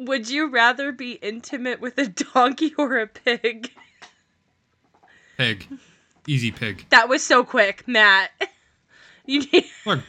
Would 0.00 0.30
you 0.30 0.48
rather 0.48 0.92
be 0.92 1.12
intimate 1.12 1.80
with 1.80 1.98
a 1.98 2.06
donkey 2.34 2.74
or 2.78 2.98
a 2.98 3.06
pig? 3.06 3.70
Pig. 5.36 5.66
Easy 6.26 6.50
pig. 6.50 6.86
That 6.88 7.08
was 7.08 7.22
so 7.22 7.44
quick, 7.44 7.86
Matt. 7.86 8.30
You 9.26 9.40
need 9.52 9.66
Look, 9.86 10.00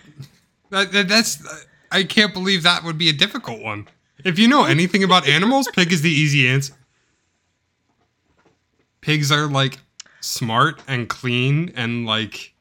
that, 0.72 0.92
that, 0.94 1.08
that's 1.08 1.66
I 1.92 2.04
can't 2.04 2.34
believe 2.34 2.64
that 2.64 2.84
would 2.84 2.98
be 2.98 3.08
a 3.08 3.14
difficult 3.14 3.62
one. 3.62 3.88
If 4.24 4.40
you 4.40 4.48
know 4.48 4.64
anything 4.64 5.04
about 5.04 5.28
animals, 5.28 5.68
pig 5.76 5.92
is 5.92 6.02
the 6.02 6.10
easy 6.10 6.48
answer. 6.48 6.74
Pigs 9.02 9.32
are 9.32 9.46
like 9.48 9.78
smart 10.22 10.82
and 10.88 11.08
clean 11.08 11.72
and 11.76 12.06
like 12.08 12.56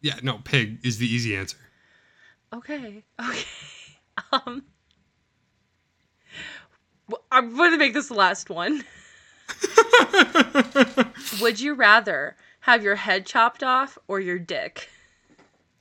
yeah, 0.00 0.14
no, 0.22 0.38
pig 0.38 0.78
is 0.82 0.96
the 0.96 1.06
easy 1.06 1.36
answer. 1.36 1.58
Okay. 2.54 3.02
Okay. 3.20 3.44
Um 4.32 4.62
I'm 7.34 7.56
going 7.56 7.72
to 7.72 7.78
make 7.78 7.92
this 7.94 8.08
the 8.08 8.14
last 8.14 8.48
one. 8.48 8.84
Would 11.40 11.60
you 11.60 11.74
rather 11.74 12.36
have 12.60 12.82
your 12.82 12.94
head 12.96 13.26
chopped 13.26 13.62
off 13.62 13.98
or 14.08 14.20
your 14.20 14.38
dick? 14.38 14.88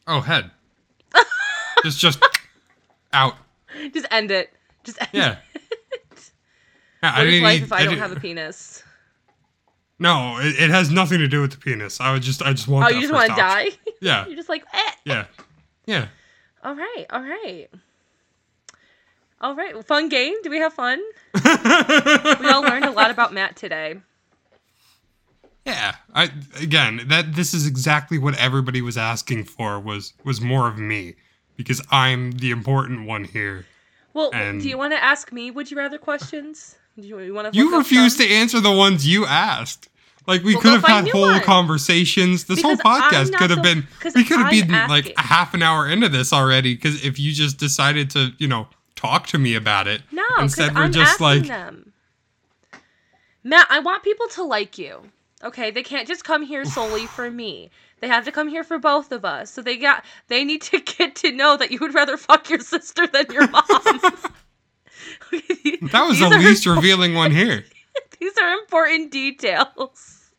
Oh, 0.08 0.20
head. 0.22 0.50
just 1.84 2.00
just 2.00 2.20
out. 3.14 3.36
Just 3.94 4.08
end 4.12 4.32
it. 4.32 4.52
Just 4.84 5.00
end 5.02 5.10
Yeah. 5.14 5.38
it. 5.54 6.32
Yeah, 7.04 7.18
What 7.18 7.28
is 7.28 7.42
life 7.42 7.60
need- 7.60 7.64
if 7.66 7.72
I, 7.74 7.78
don't 7.80 7.90
didn't- 7.96 8.02
have 8.02 8.12
a 8.18 8.20
penis? 8.20 8.84
No, 10.00 10.38
it, 10.40 10.56
it 10.60 10.70
has 10.70 10.90
nothing 10.90 11.20
to 11.20 11.28
do 11.28 11.42
with 11.42 11.52
the 11.52 11.58
penis. 11.58 12.02
I 12.02 12.12
would 12.14 12.24
just 12.24 12.42
I 12.42 12.52
just 12.52 12.68
want 12.68 12.86
Oh, 12.86 12.90
you 12.90 13.02
just 13.02 13.14
want 13.14 13.30
to 13.30 13.36
die? 13.36 13.70
Yeah. 14.02 14.26
You're 14.28 14.36
just 14.36 14.50
like, 14.50 14.64
eh. 14.74 14.92
Yeah. 15.06 15.26
Yeah. 15.86 16.08
All 16.64 16.76
right, 16.76 17.06
all 17.12 17.22
right. 17.22 17.68
All 19.44 19.54
right, 19.56 19.86
fun 19.86 20.10
game. 20.10 20.34
Do 20.42 20.50
we 20.50 20.58
have 20.58 20.74
fun? 20.74 21.00
We 21.36 22.50
all 22.50 22.62
learned 22.64 22.86
a 22.86 22.92
lot 22.92 23.12
about 23.12 23.34
Matt 23.34 23.56
today. 23.56 23.98
Yeah, 25.66 25.96
I 26.14 26.30
again 26.62 27.02
that 27.08 27.36
this 27.36 27.54
is 27.54 27.68
exactly 27.68 28.18
what 28.18 28.38
everybody 28.38 28.82
was 28.82 28.98
asking 28.98 29.46
for 29.46 29.80
was 29.80 30.14
was 30.24 30.42
more 30.42 30.68
of 30.68 30.78
me 30.78 31.16
because 31.56 31.82
I'm 31.92 32.32
the 32.32 32.52
important 32.52 33.06
one 33.08 33.24
here. 33.26 33.66
Well, 34.14 34.30
And- 34.34 34.62
do 34.62 34.68
you 34.70 34.78
want 34.78 34.94
to 34.94 35.02
ask 35.04 35.32
me 35.32 35.52
would 35.52 35.70
you 35.72 35.78
rather 35.78 35.98
questions? 35.98 36.76
Do 37.00 37.08
you, 37.08 37.20
you 37.20 37.34
want 37.34 37.52
to 37.54 37.58
You 37.58 37.78
refused 37.78 38.18
to 38.20 38.28
answer 38.30 38.60
the 38.60 38.72
ones 38.72 39.08
you 39.08 39.26
asked. 39.26 39.90
Like 40.28 40.44
we 40.44 40.54
Well, 40.54 40.62
could 40.62 40.74
have 40.74 40.86
had 40.86 41.10
whole 41.10 41.22
ones. 41.28 41.44
conversations. 41.44 42.44
This 42.46 42.62
whole 42.62 42.76
Because 42.78 43.02
I'm 43.02 43.12
podcast 43.12 43.34
could 43.38 43.50
have 43.50 43.64
been 43.64 43.88
we 44.16 44.24
could 44.24 44.40
have 44.40 44.52
been 44.52 44.70
like 44.90 45.06
asking. 45.06 45.14
a 45.18 45.22
half 45.22 45.54
an 45.54 45.64
hour 45.64 45.88
into 45.88 46.08
this 46.10 46.32
already 46.34 46.76
because 46.76 47.04
if 47.04 47.18
you 47.20 47.32
just 47.34 47.58
decided 47.58 48.10
to 48.12 48.32
you 48.38 48.48
know 48.48 48.68
talk 49.04 49.28
to 49.28 49.38
me 49.38 49.56
about 49.56 49.88
it 49.88 50.02
No, 50.12 50.24
instead 50.40 50.74
we're 50.76 50.84
I'm 50.84 50.92
just 50.92 51.20
like 51.20 51.46
them. 51.48 51.94
Matt, 53.44 53.68
I 53.70 53.80
want 53.80 54.04
people 54.04 54.28
to 54.30 54.44
like 54.44 54.78
you. 54.78 55.02
Okay, 55.44 55.72
they 55.72 55.84
can't 55.84 56.08
just 56.08 56.24
come 56.24 56.42
here 56.44 56.64
solely 56.64 57.06
for 57.16 57.30
me. 57.30 57.70
They 58.00 58.08
have 58.08 58.26
to 58.26 58.32
come 58.32 58.48
here 58.48 58.64
for 58.64 58.80
both 58.80 59.12
of 59.12 59.26
us. 59.26 59.52
So 59.52 59.62
they 59.62 59.78
got 59.78 60.04
they 60.28 60.44
need 60.44 60.62
to 60.64 60.80
get 60.98 61.16
to 61.18 61.32
know 61.32 61.58
that 61.58 61.72
you 61.72 61.80
would 61.80 61.94
rather 61.94 62.18
fuck 62.18 62.50
your 62.50 62.60
sister 62.60 63.08
than 63.08 63.26
your 63.32 63.48
mom. 63.50 63.64
that 65.32 66.06
was 66.08 66.20
These 66.20 66.30
the 66.30 66.38
least 66.38 66.66
revealing 66.66 67.14
one 67.14 67.32
here. 67.32 67.66
These 68.20 68.38
are 68.38 68.54
important 68.54 69.12
details. 69.12 70.32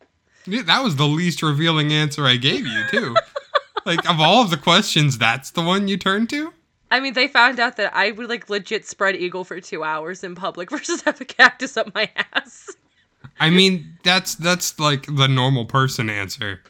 Yeah, 0.47 0.63
that 0.63 0.83
was 0.83 0.95
the 0.95 1.07
least 1.07 1.41
revealing 1.41 1.91
answer 1.93 2.25
I 2.25 2.35
gave 2.37 2.65
you 2.65 2.83
too. 2.89 3.15
like 3.85 4.07
of 4.09 4.19
all 4.19 4.41
of 4.41 4.49
the 4.49 4.57
questions, 4.57 5.17
that's 5.17 5.51
the 5.51 5.61
one 5.61 5.87
you 5.87 5.97
turned 5.97 6.29
to. 6.31 6.51
I 6.91 6.99
mean, 6.99 7.13
they 7.13 7.27
found 7.27 7.59
out 7.59 7.77
that 7.77 7.95
I 7.95 8.11
would 8.11 8.29
like 8.29 8.49
legit 8.49 8.85
spread 8.85 9.15
eagle 9.15 9.43
for 9.43 9.59
two 9.59 9.83
hours 9.83 10.23
in 10.23 10.35
public 10.35 10.69
versus 10.71 11.01
have 11.01 11.19
a 11.21 11.25
cactus 11.25 11.77
up 11.77 11.93
my 11.93 12.09
ass. 12.33 12.71
I 13.39 13.49
mean, 13.49 13.97
that's 14.03 14.35
that's 14.35 14.79
like 14.79 15.05
the 15.07 15.27
normal 15.27 15.65
person 15.65 16.09
answer. 16.09 16.61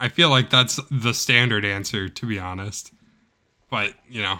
I 0.00 0.08
feel 0.08 0.30
like 0.30 0.50
that's 0.50 0.78
the 0.90 1.12
standard 1.12 1.64
answer, 1.64 2.08
to 2.08 2.26
be 2.26 2.38
honest. 2.38 2.92
But 3.70 3.94
you 4.08 4.22
know, 4.22 4.38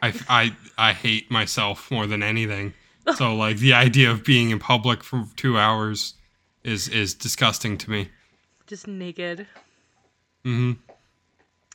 I 0.00 0.12
I 0.28 0.56
I 0.76 0.92
hate 0.92 1.30
myself 1.30 1.90
more 1.90 2.06
than 2.06 2.22
anything. 2.22 2.74
So 3.16 3.34
like 3.34 3.56
the 3.56 3.72
idea 3.72 4.12
of 4.12 4.22
being 4.22 4.50
in 4.50 4.60
public 4.60 5.02
for 5.02 5.24
two 5.34 5.58
hours 5.58 6.14
is 6.62 6.86
is 6.86 7.14
disgusting 7.14 7.76
to 7.78 7.90
me. 7.90 8.10
Just 8.68 8.86
naked. 8.86 9.48
Mm 10.44 10.76
hmm 10.76 10.91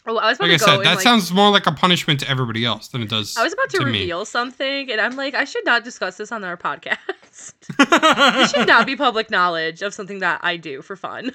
Oh, 0.10 0.16
I 0.18 0.30
was 0.30 0.38
about 0.38 0.48
Like 0.48 0.54
I 0.54 0.58
to 0.58 0.60
go 0.60 0.66
said, 0.66 0.76
and, 0.76 0.86
that 0.86 0.96
like, 0.96 1.04
sounds 1.04 1.34
more 1.34 1.52
like 1.52 1.68
a 1.68 1.72
punishment 1.74 2.22
to 2.22 2.30
everybody 2.30 2.64
else 2.64 2.88
than 2.88 3.02
it 3.02 3.10
does. 3.10 3.36
I 3.36 3.44
was 3.44 3.52
about 3.52 3.70
to, 3.72 3.80
to 3.80 3.86
me. 3.86 4.00
reveal 4.00 4.24
something, 4.24 4.90
and 4.90 5.02
I'm 5.02 5.18
like, 5.18 5.36
I 5.36 5.44
should 5.44 5.66
not 5.66 5.84
discuss 5.84 6.16
this 6.16 6.32
on 6.32 6.46
our 6.46 6.56
podcast. 6.56 7.54
it 7.80 8.50
should 8.50 8.68
not 8.68 8.86
be 8.88 8.96
public 8.96 9.30
knowledge 9.30 9.82
of 9.82 9.94
something 9.94 10.20
that 10.20 10.40
I 10.44 10.56
do 10.56 10.82
for 10.82 10.96
fun. 10.96 11.34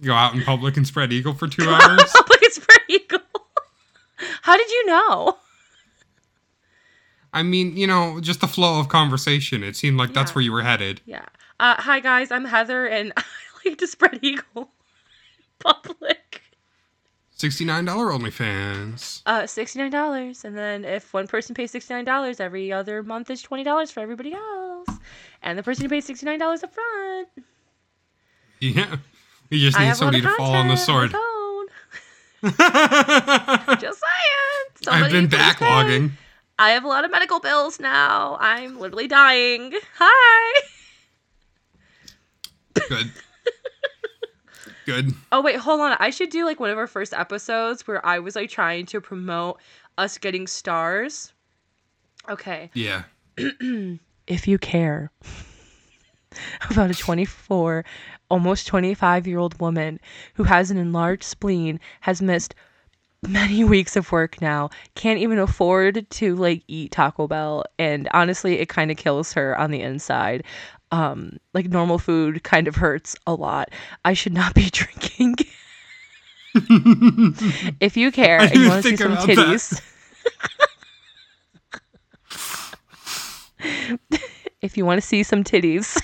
Go 0.00 0.12
out 0.12 0.34
in 0.34 0.42
public 0.42 0.76
and 0.76 0.86
spread 0.86 1.12
eagle 1.12 1.34
for 1.34 1.48
two 1.48 1.64
hours. 1.68 2.10
public 2.12 2.46
is 2.46 2.58
pretty 2.60 3.00
cool. 3.06 3.20
How 4.42 4.56
did 4.56 4.70
you 4.70 4.86
know? 4.86 5.36
I 7.32 7.42
mean, 7.42 7.76
you 7.76 7.86
know, 7.86 8.20
just 8.20 8.40
the 8.40 8.46
flow 8.46 8.78
of 8.78 8.88
conversation. 8.88 9.64
It 9.64 9.74
seemed 9.74 9.98
like 9.98 10.12
that's 10.12 10.34
where 10.34 10.42
you 10.42 10.52
were 10.52 10.62
headed. 10.62 11.00
Yeah. 11.06 11.24
Uh, 11.58 11.74
hi 11.80 12.00
guys, 12.00 12.30
I'm 12.30 12.44
Heather, 12.44 12.86
and 12.86 13.12
I 13.16 13.22
like 13.64 13.78
to 13.78 13.86
spread 13.86 14.20
eagle. 14.22 14.70
Public. 15.58 16.41
$69 17.42 17.86
OnlyFans. 17.86 19.22
Uh, 19.26 19.46
sixty-nine 19.46 19.90
dollars, 19.90 20.44
and 20.44 20.56
then 20.56 20.84
if 20.84 21.12
one 21.12 21.26
person 21.26 21.54
pays 21.54 21.70
sixty-nine 21.72 22.04
dollars, 22.04 22.38
every 22.38 22.72
other 22.72 23.02
month 23.02 23.30
is 23.30 23.42
twenty 23.42 23.64
dollars 23.64 23.90
for 23.90 24.00
everybody 24.00 24.32
else, 24.32 24.88
and 25.42 25.58
the 25.58 25.62
person 25.62 25.84
who 25.84 25.88
pays 25.88 26.04
sixty-nine 26.04 26.38
dollars 26.38 26.62
up 26.62 26.72
front. 26.72 27.28
Yeah. 28.60 28.96
We 29.50 29.60
just 29.60 29.76
need 29.78 29.86
have 29.86 30.00
a 30.00 30.04
lot 30.04 30.14
somebody 30.14 30.20
to 30.22 30.30
fall 30.36 30.54
on 30.54 30.68
the 30.68 30.76
sword. 30.76 31.10
Just 32.42 34.00
saying. 34.00 34.64
I've 34.88 35.00
Somebody 35.02 35.12
been 35.12 35.28
please 35.28 35.36
pay. 35.36 35.64
backlogging. 35.64 36.10
I 36.58 36.70
have 36.70 36.84
a 36.84 36.88
lot 36.88 37.04
of 37.04 37.10
medical 37.10 37.38
bills 37.40 37.78
now. 37.78 38.36
I'm 38.40 38.78
literally 38.78 39.08
dying. 39.08 39.72
Hi. 39.98 40.62
Good. 42.88 43.10
Good. 44.86 45.14
Oh 45.30 45.40
wait, 45.40 45.56
hold 45.56 45.80
on. 45.80 45.96
I 46.00 46.10
should 46.10 46.30
do 46.30 46.44
like 46.44 46.60
one 46.60 46.70
of 46.70 46.78
our 46.78 46.86
first 46.86 47.12
episodes 47.14 47.86
where 47.86 48.04
I 48.04 48.18
was 48.18 48.36
like 48.36 48.50
trying 48.50 48.86
to 48.86 49.00
promote 49.00 49.60
us 49.98 50.18
getting 50.18 50.46
stars. 50.46 51.32
Okay. 52.28 52.70
Yeah. 52.74 53.04
If 54.28 54.46
you 54.46 54.56
care 54.56 55.10
about 56.70 56.92
a 56.92 56.94
24, 56.94 57.84
almost 58.30 58.68
25 58.68 59.26
year 59.26 59.38
old 59.38 59.60
woman 59.60 59.98
who 60.34 60.44
has 60.44 60.70
an 60.70 60.76
enlarged 60.78 61.24
spleen, 61.24 61.80
has 62.02 62.22
missed 62.22 62.54
many 63.26 63.64
weeks 63.74 63.96
of 63.96 64.12
work 64.12 64.40
now, 64.40 64.70
can't 64.94 65.18
even 65.18 65.38
afford 65.38 66.08
to 66.10 66.36
like 66.36 66.62
eat 66.68 66.92
Taco 66.92 67.26
Bell, 67.26 67.64
and 67.78 68.08
honestly, 68.12 68.58
it 68.58 68.68
kind 68.68 68.90
of 68.90 68.96
kills 68.96 69.32
her 69.32 69.58
on 69.58 69.70
the 69.70 69.82
inside. 69.82 70.44
Um, 70.92 71.38
like 71.54 71.68
normal 71.68 71.98
food 71.98 72.44
kind 72.44 72.68
of 72.68 72.76
hurts 72.76 73.16
a 73.26 73.34
lot. 73.34 73.70
I 74.04 74.12
should 74.12 74.34
not 74.34 74.54
be 74.54 74.68
drinking. 74.70 75.36
if 77.80 77.96
you 77.96 78.12
care 78.12 78.40
and 78.40 78.54
you 78.54 78.68
want 78.68 78.84
to 78.84 78.90
see 78.90 78.96
some 78.96 79.16
titties, 79.16 79.80
if 84.60 84.76
you 84.76 84.84
want 84.84 85.00
to 85.00 85.06
see 85.06 85.22
some 85.22 85.42
titties, 85.44 85.98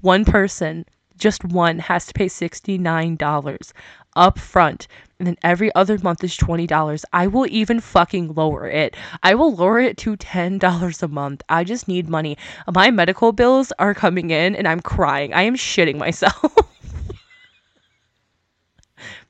one 0.00 0.24
person, 0.24 0.86
just 1.18 1.44
one, 1.44 1.78
has 1.78 2.06
to 2.06 2.14
pay 2.14 2.26
$69 2.26 3.72
up 4.16 4.38
front. 4.38 4.86
And 5.18 5.26
then 5.26 5.36
every 5.42 5.72
other 5.74 5.98
month 6.02 6.24
is 6.24 6.36
$20. 6.36 7.04
I 7.12 7.26
will 7.28 7.46
even 7.48 7.78
fucking 7.80 8.34
lower 8.34 8.66
it. 8.68 8.96
I 9.22 9.34
will 9.34 9.54
lower 9.54 9.78
it 9.78 9.96
to 9.98 10.16
$10 10.16 11.02
a 11.02 11.08
month. 11.08 11.42
I 11.48 11.62
just 11.62 11.86
need 11.86 12.08
money. 12.08 12.36
My 12.72 12.90
medical 12.90 13.30
bills 13.30 13.72
are 13.78 13.94
coming 13.94 14.30
in 14.30 14.56
and 14.56 14.66
I'm 14.66 14.80
crying. 14.80 15.32
I 15.32 15.42
am 15.42 15.54
shitting 15.54 15.96
myself. 15.96 16.42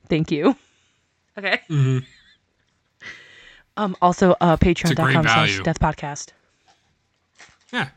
Thank 0.09 0.31
you. 0.31 0.55
Okay. 1.37 1.59
Mhm. 1.69 2.05
Um. 3.77 3.95
Also, 4.01 4.35
uh, 4.39 4.57
Patreon.com 4.57 5.23
slash. 5.23 5.59
Death 5.61 5.79
Podcast. 5.79 6.29
Yeah. 7.71 7.89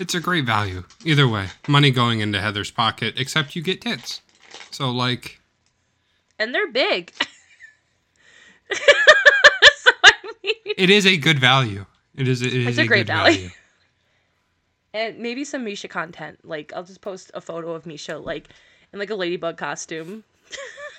It's 0.00 0.14
a 0.14 0.20
great 0.20 0.44
value. 0.44 0.84
Either 1.04 1.28
way, 1.28 1.48
money 1.68 1.90
going 1.90 2.20
into 2.20 2.40
Heather's 2.40 2.70
pocket, 2.70 3.14
except 3.16 3.54
you 3.54 3.62
get 3.62 3.82
tits. 3.82 4.22
So, 4.70 4.90
like, 4.90 5.39
And 6.40 6.54
they're 6.54 6.72
big. 6.72 7.12
so 8.72 8.80
I 10.02 10.12
mean, 10.42 10.54
it 10.76 10.88
is 10.88 11.06
a 11.06 11.18
good 11.18 11.38
value. 11.38 11.84
It 12.16 12.26
is. 12.26 12.40
It 12.40 12.54
is 12.54 12.66
It's 12.66 12.78
a 12.78 12.86
great 12.86 13.06
good 13.06 13.12
value. 13.12 13.50
and 14.94 15.18
maybe 15.18 15.44
some 15.44 15.64
Misha 15.64 15.86
content. 15.86 16.38
Like 16.42 16.72
I'll 16.74 16.82
just 16.82 17.02
post 17.02 17.30
a 17.34 17.42
photo 17.42 17.72
of 17.72 17.84
Misha 17.84 18.16
like 18.16 18.48
in 18.90 18.98
like 18.98 19.10
a 19.10 19.14
ladybug 19.14 19.58
costume. 19.58 20.24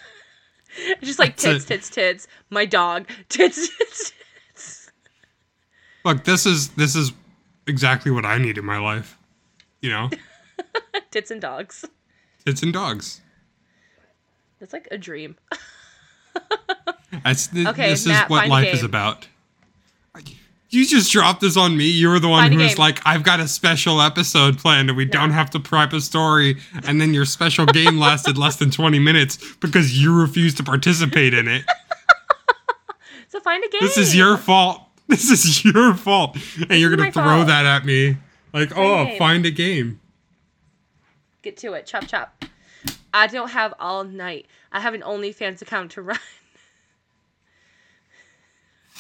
just 1.01 1.17
like 1.17 1.37
tits, 1.37 1.65
it. 1.65 1.67
tits, 1.67 1.89
tits. 1.89 2.27
My 2.51 2.65
dog, 2.65 3.07
tits, 3.27 3.67
tits, 3.77 4.13
tits. 4.53 4.91
Look, 6.05 6.23
this 6.23 6.45
is 6.45 6.69
this 6.69 6.95
is 6.95 7.13
exactly 7.65 8.11
what 8.11 8.25
I 8.25 8.37
need 8.37 8.59
in 8.59 8.65
my 8.65 8.77
life. 8.77 9.17
You 9.81 9.89
know, 9.89 10.09
tits 11.09 11.31
and 11.31 11.41
dogs. 11.41 11.83
tits 12.45 12.61
and 12.61 12.71
dogs. 12.71 13.21
It's 14.61 14.73
like 14.73 14.87
a 14.91 14.97
dream. 14.97 15.35
That's 17.23 17.47
th- 17.47 17.67
Okay, 17.67 17.89
this 17.89 18.05
Matt, 18.07 18.25
is 18.25 18.29
what 18.29 18.47
life 18.47 18.73
is 18.73 18.83
about. 18.83 19.27
You 20.69 20.85
just 20.87 21.11
dropped 21.11 21.41
this 21.41 21.57
on 21.57 21.75
me. 21.75 21.87
You 21.89 22.07
were 22.07 22.19
the 22.19 22.29
one 22.29 22.43
Find 22.43 22.53
who 22.53 22.61
was 22.61 22.77
like, 22.79 23.01
"I've 23.05 23.23
got 23.23 23.41
a 23.41 23.47
special 23.49 23.99
episode 24.01 24.57
planned, 24.57 24.87
and 24.89 24.95
we 24.95 25.03
don't 25.03 25.31
have 25.31 25.49
to 25.49 25.59
prep 25.59 25.91
a 25.91 25.99
story." 25.99 26.59
And 26.85 27.01
then 27.01 27.13
your 27.13 27.25
special 27.25 27.65
game 27.65 27.99
lasted 27.99 28.37
less 28.37 28.55
than 28.55 28.71
twenty 28.71 28.97
minutes 28.97 29.37
because 29.55 30.01
you 30.01 30.17
refused 30.17 30.55
to 30.57 30.63
participate 30.63 31.33
in 31.33 31.47
it. 31.47 31.65
So 33.27 33.39
find 33.39 33.63
a 33.63 33.69
game. 33.69 33.79
This 33.79 33.97
is 33.97 34.13
your 34.15 34.35
fault. 34.37 34.81
This 35.07 35.29
is 35.29 35.63
your 35.65 35.93
fault, 35.93 36.37
and 36.69 36.79
you're 36.79 36.93
gonna 36.93 37.11
throw 37.13 37.23
fault. 37.23 37.47
that 37.47 37.65
at 37.65 37.85
me, 37.85 38.17
like, 38.53 38.71
a 38.71 38.75
"Oh, 38.75 39.05
game." 39.05 39.17
find 39.17 39.45
a 39.45 39.51
game." 39.51 39.99
Get 41.41 41.55
to 41.57 41.73
it. 41.73 41.85
Chop 41.85 42.07
chop. 42.07 42.43
I 43.13 43.27
don't 43.27 43.49
have 43.49 43.73
all 43.79 44.03
night. 44.03 44.45
I 44.71 44.79
have 44.79 44.93
an 44.93 45.01
OnlyFans 45.01 45.61
account 45.61 45.91
to 45.91 46.01
run. 46.01 46.19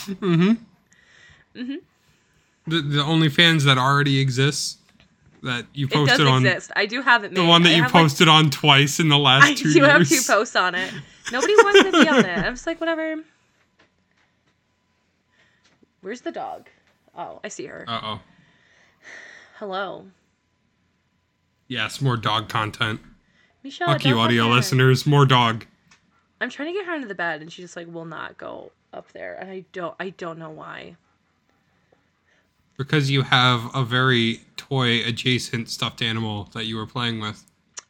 Mhm. 0.05 0.57
Mhm. 1.55 1.77
The 2.67 2.81
the 2.81 3.03
OnlyFans 3.03 3.63
that 3.65 3.77
already 3.77 4.19
exists 4.19 4.77
that 5.43 5.65
you 5.73 5.87
It 5.87 5.91
does 5.91 6.09
posted 6.09 6.27
on 6.27 6.45
exist. 6.45 6.71
I 6.75 6.85
do 6.85 7.01
have 7.01 7.23
it. 7.23 7.33
the 7.33 7.43
one 7.45 7.63
that 7.63 7.69
I 7.69 7.75
you 7.75 7.83
have, 7.83 7.93
like, 7.93 8.03
posted 8.03 8.27
on 8.27 8.49
twice 8.49 8.99
in 8.99 9.09
the 9.09 9.17
last 9.17 9.43
I 9.43 9.53
two 9.53 9.71
do 9.73 9.79
years. 9.79 9.87
have 9.87 10.07
two 10.07 10.21
posts 10.25 10.55
on 10.55 10.75
it. 10.75 10.93
Nobody 11.31 11.53
wants 11.55 11.83
to 11.83 11.91
be 11.91 12.07
on 12.09 12.25
it. 12.25 12.37
I'm 12.39 12.53
just 12.53 12.67
like, 12.67 12.79
whatever. 12.79 13.15
Where's 16.01 16.21
the 16.21 16.31
dog? 16.31 16.67
Oh, 17.15 17.39
I 17.43 17.47
see 17.49 17.65
her. 17.65 17.85
Uh 17.87 17.99
oh. 18.03 18.19
Hello. 19.59 20.07
Yes, 21.67 22.01
more 22.01 22.17
dog 22.17 22.49
content. 22.49 22.99
Michelle. 23.63 23.87
Fuck 23.87 24.05
you, 24.05 24.19
audio 24.19 24.45
there. 24.45 24.53
listeners. 24.53 25.05
More 25.05 25.25
dog. 25.25 25.65
I'm 26.39 26.49
trying 26.49 26.73
to 26.73 26.79
get 26.79 26.87
her 26.87 26.95
into 26.95 27.07
the 27.07 27.15
bed 27.15 27.41
and 27.41 27.51
she 27.51 27.61
just 27.61 27.75
like 27.75 27.91
will 27.91 28.05
not 28.05 28.37
go 28.37 28.71
up 28.93 29.11
there. 29.11 29.35
And 29.35 29.49
I 29.49 29.63
don't 29.71 29.95
I 29.99 30.09
don't 30.09 30.39
know 30.39 30.49
why. 30.49 30.95
Because 32.77 33.11
you 33.11 33.21
have 33.21 33.69
a 33.75 33.83
very 33.83 34.41
toy 34.57 35.03
adjacent 35.05 35.69
stuffed 35.69 36.01
animal 36.01 36.49
that 36.53 36.65
you 36.65 36.77
were 36.77 36.87
playing 36.87 37.19
with. 37.19 37.45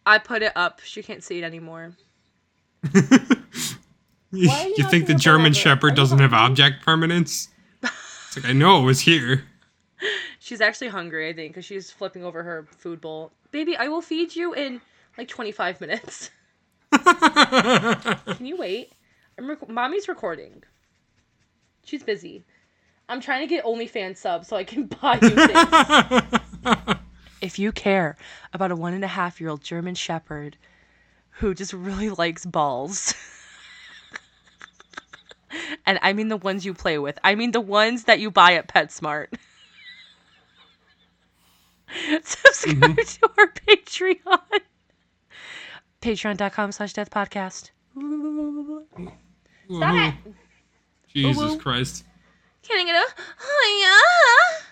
I 0.06 0.18
put 0.18 0.42
it 0.42 0.52
up. 0.56 0.82
She 0.84 1.02
can't 1.02 1.24
see 1.24 1.38
it 1.38 1.44
anymore. 1.44 1.94
you 2.94 3.02
you 4.32 4.74
you 4.78 4.90
think 4.90 5.08
the 5.08 5.14
German? 5.14 5.54
Shepherd 5.54 5.96
doesn't 5.96 6.20
have 6.20 6.34
object 6.34 6.84
permanence? 6.84 7.48
It's 7.84 8.38
like, 8.38 8.46
I 8.46 8.54
know 8.54 8.82
it 8.82 8.86
was 8.86 9.02
here. 9.02 9.46
She's 10.40 10.60
actually 10.60 10.88
hungry, 10.88 11.30
I 11.30 11.34
think, 11.34 11.54
because 11.54 11.66
she's 11.66 11.92
flipping 11.92 12.24
over 12.24 12.42
her 12.42 12.66
food 12.72 13.00
bowl. 13.00 13.32
Baby, 13.52 13.78
I 13.78 13.88
will 13.90 14.02
feed 14.02 14.36
you 14.36 14.54
in 14.54 14.82
like 15.18 15.28
25 15.28 15.82
minutes. 15.82 16.32
Can 16.92 18.46
you 18.46 18.58
wait? 18.58 18.94
I'm 19.38 19.50
rec- 19.50 19.70
Mommy's 19.70 20.08
recording. 20.08 20.64
She's 21.84 22.04
busy. 22.04 22.46
I'm 23.10 23.22
trying 23.22 23.42
to 23.42 23.48
get 23.48 23.66
OnlyFans 23.66 24.18
subs 24.18 24.48
so 24.48 24.56
I 24.56 24.64
can 24.64 24.86
buy 25.02 25.20
you 25.22 25.30
things. 25.30 26.98
if 27.42 27.60
you 27.60 27.72
care 27.72 28.16
about 28.54 28.72
a 28.72 28.76
one 28.76 28.94
and 28.94 29.04
a 29.04 29.08
half 29.08 29.42
year 29.42 29.50
old 29.50 29.62
German 29.62 29.96
Shepherd 29.96 30.58
who 31.32 31.54
just 31.54 31.74
really 31.74 32.10
likes 32.10 32.46
balls. 32.46 33.14
and 35.86 36.00
I 36.02 36.14
mean 36.14 36.30
the 36.30 36.38
ones 36.38 36.66
you 36.66 36.74
play 36.74 37.00
with. 37.00 37.20
I 37.24 37.36
mean 37.36 37.52
the 37.52 37.62
ones 37.62 38.06
that 38.06 38.20
you 38.20 38.32
buy 38.32 38.54
at 38.54 38.68
PetSmart. 38.68 39.28
Mm-hmm. 41.90 42.16
Subscribe 42.24 42.98
to 42.98 43.30
our 43.38 43.48
Patreon. 43.68 44.62
Patreon.com 46.02 46.72
slash 46.72 46.94
death 46.94 47.10
podcast. 47.10 47.72
Stop 49.70 49.96
it! 49.96 50.34
Jesus 51.14 51.38
Woo-woo. 51.38 51.58
Christ. 51.60 52.06
Can 52.64 52.80
I 52.80 52.84
get 52.86 52.96
a 52.96 53.06
oh 53.42 54.58
yeah. 54.60 54.68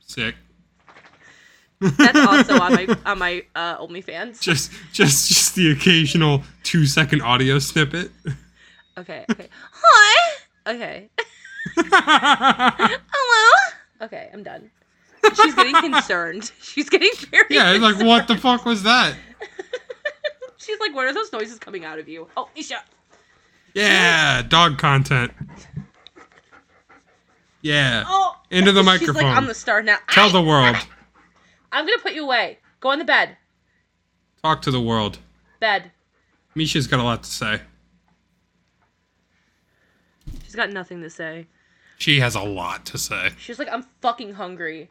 Sick. 0.00 0.34
That's 1.80 2.18
also 2.18 2.60
on 2.60 2.72
my 2.74 2.96
on 3.06 3.18
my 3.18 3.44
uh, 3.54 3.78
OnlyFans. 3.78 4.40
Just 4.40 4.70
just 4.92 5.28
just 5.28 5.54
the 5.54 5.72
occasional 5.72 6.42
two 6.62 6.86
second 6.86 7.22
audio 7.22 7.58
snippet. 7.58 8.10
Okay, 8.96 9.24
okay. 9.30 9.48
Hi. 9.72 10.32
Okay. 10.66 11.08
Hello. 11.76 13.72
Okay, 14.02 14.30
I'm 14.32 14.42
done. 14.42 14.70
She's 15.34 15.54
getting 15.54 15.74
concerned. 15.74 16.52
She's 16.62 16.88
getting 16.88 17.10
very. 17.30 17.46
yeah, 17.50 17.72
it's 17.72 17.82
like 17.82 18.04
what 18.04 18.28
the 18.28 18.36
fuck 18.36 18.64
was 18.64 18.82
that? 18.82 19.14
She's 20.56 20.78
like, 20.80 20.94
what 20.94 21.06
are 21.06 21.12
those 21.12 21.32
noises 21.32 21.58
coming 21.58 21.84
out 21.84 21.98
of 21.98 22.08
you? 22.08 22.28
Oh, 22.36 22.48
Isha. 22.54 22.82
Yeah, 23.74 24.42
dog 24.42 24.78
content. 24.78 25.32
Yeah. 27.62 28.04
Oh. 28.06 28.36
Into 28.50 28.72
the 28.72 28.82
microphone. 28.82 29.14
She's 29.14 29.22
like, 29.22 29.36
I'm 29.36 29.46
the 29.46 29.54
star 29.54 29.82
now. 29.82 29.98
Tell 30.10 30.28
Ay! 30.28 30.32
the 30.32 30.42
world. 30.42 30.76
I'm 31.72 31.86
gonna 31.86 32.02
put 32.02 32.12
you 32.12 32.24
away. 32.24 32.58
Go 32.80 32.90
on 32.90 32.98
the 32.98 33.04
bed. 33.04 33.36
Talk 34.42 34.62
to 34.62 34.70
the 34.70 34.80
world. 34.80 35.18
Bed. 35.60 35.90
Misha's 36.54 36.86
got 36.86 37.00
a 37.00 37.02
lot 37.02 37.22
to 37.22 37.30
say. 37.30 37.60
She's 40.44 40.54
got 40.54 40.70
nothing 40.70 41.00
to 41.02 41.08
say. 41.08 41.46
She 41.98 42.20
has 42.20 42.34
a 42.34 42.42
lot 42.42 42.84
to 42.86 42.98
say. 42.98 43.30
She's 43.38 43.58
like, 43.58 43.68
I'm 43.72 43.86
fucking 44.00 44.34
hungry. 44.34 44.90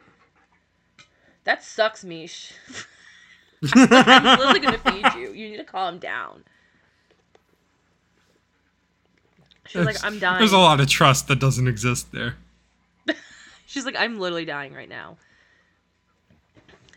That 1.44 1.62
sucks, 1.62 2.04
Mish. 2.04 2.52
I'm 3.74 4.38
literally 4.38 4.60
gonna 4.60 4.78
feed 4.78 5.20
you. 5.20 5.32
You 5.32 5.50
need 5.50 5.56
to 5.58 5.64
calm 5.64 5.98
down. 5.98 6.42
She's 9.66 9.86
like, 9.86 10.04
I'm 10.04 10.18
dying. 10.18 10.38
There's 10.38 10.52
a 10.52 10.58
lot 10.58 10.80
of 10.80 10.88
trust 10.88 11.28
that 11.28 11.38
doesn't 11.38 11.68
exist 11.68 12.12
there. 12.12 12.34
She's 13.66 13.86
like, 13.86 13.94
I'm 13.96 14.18
literally 14.18 14.44
dying 14.44 14.74
right 14.74 14.88
now. 14.88 15.16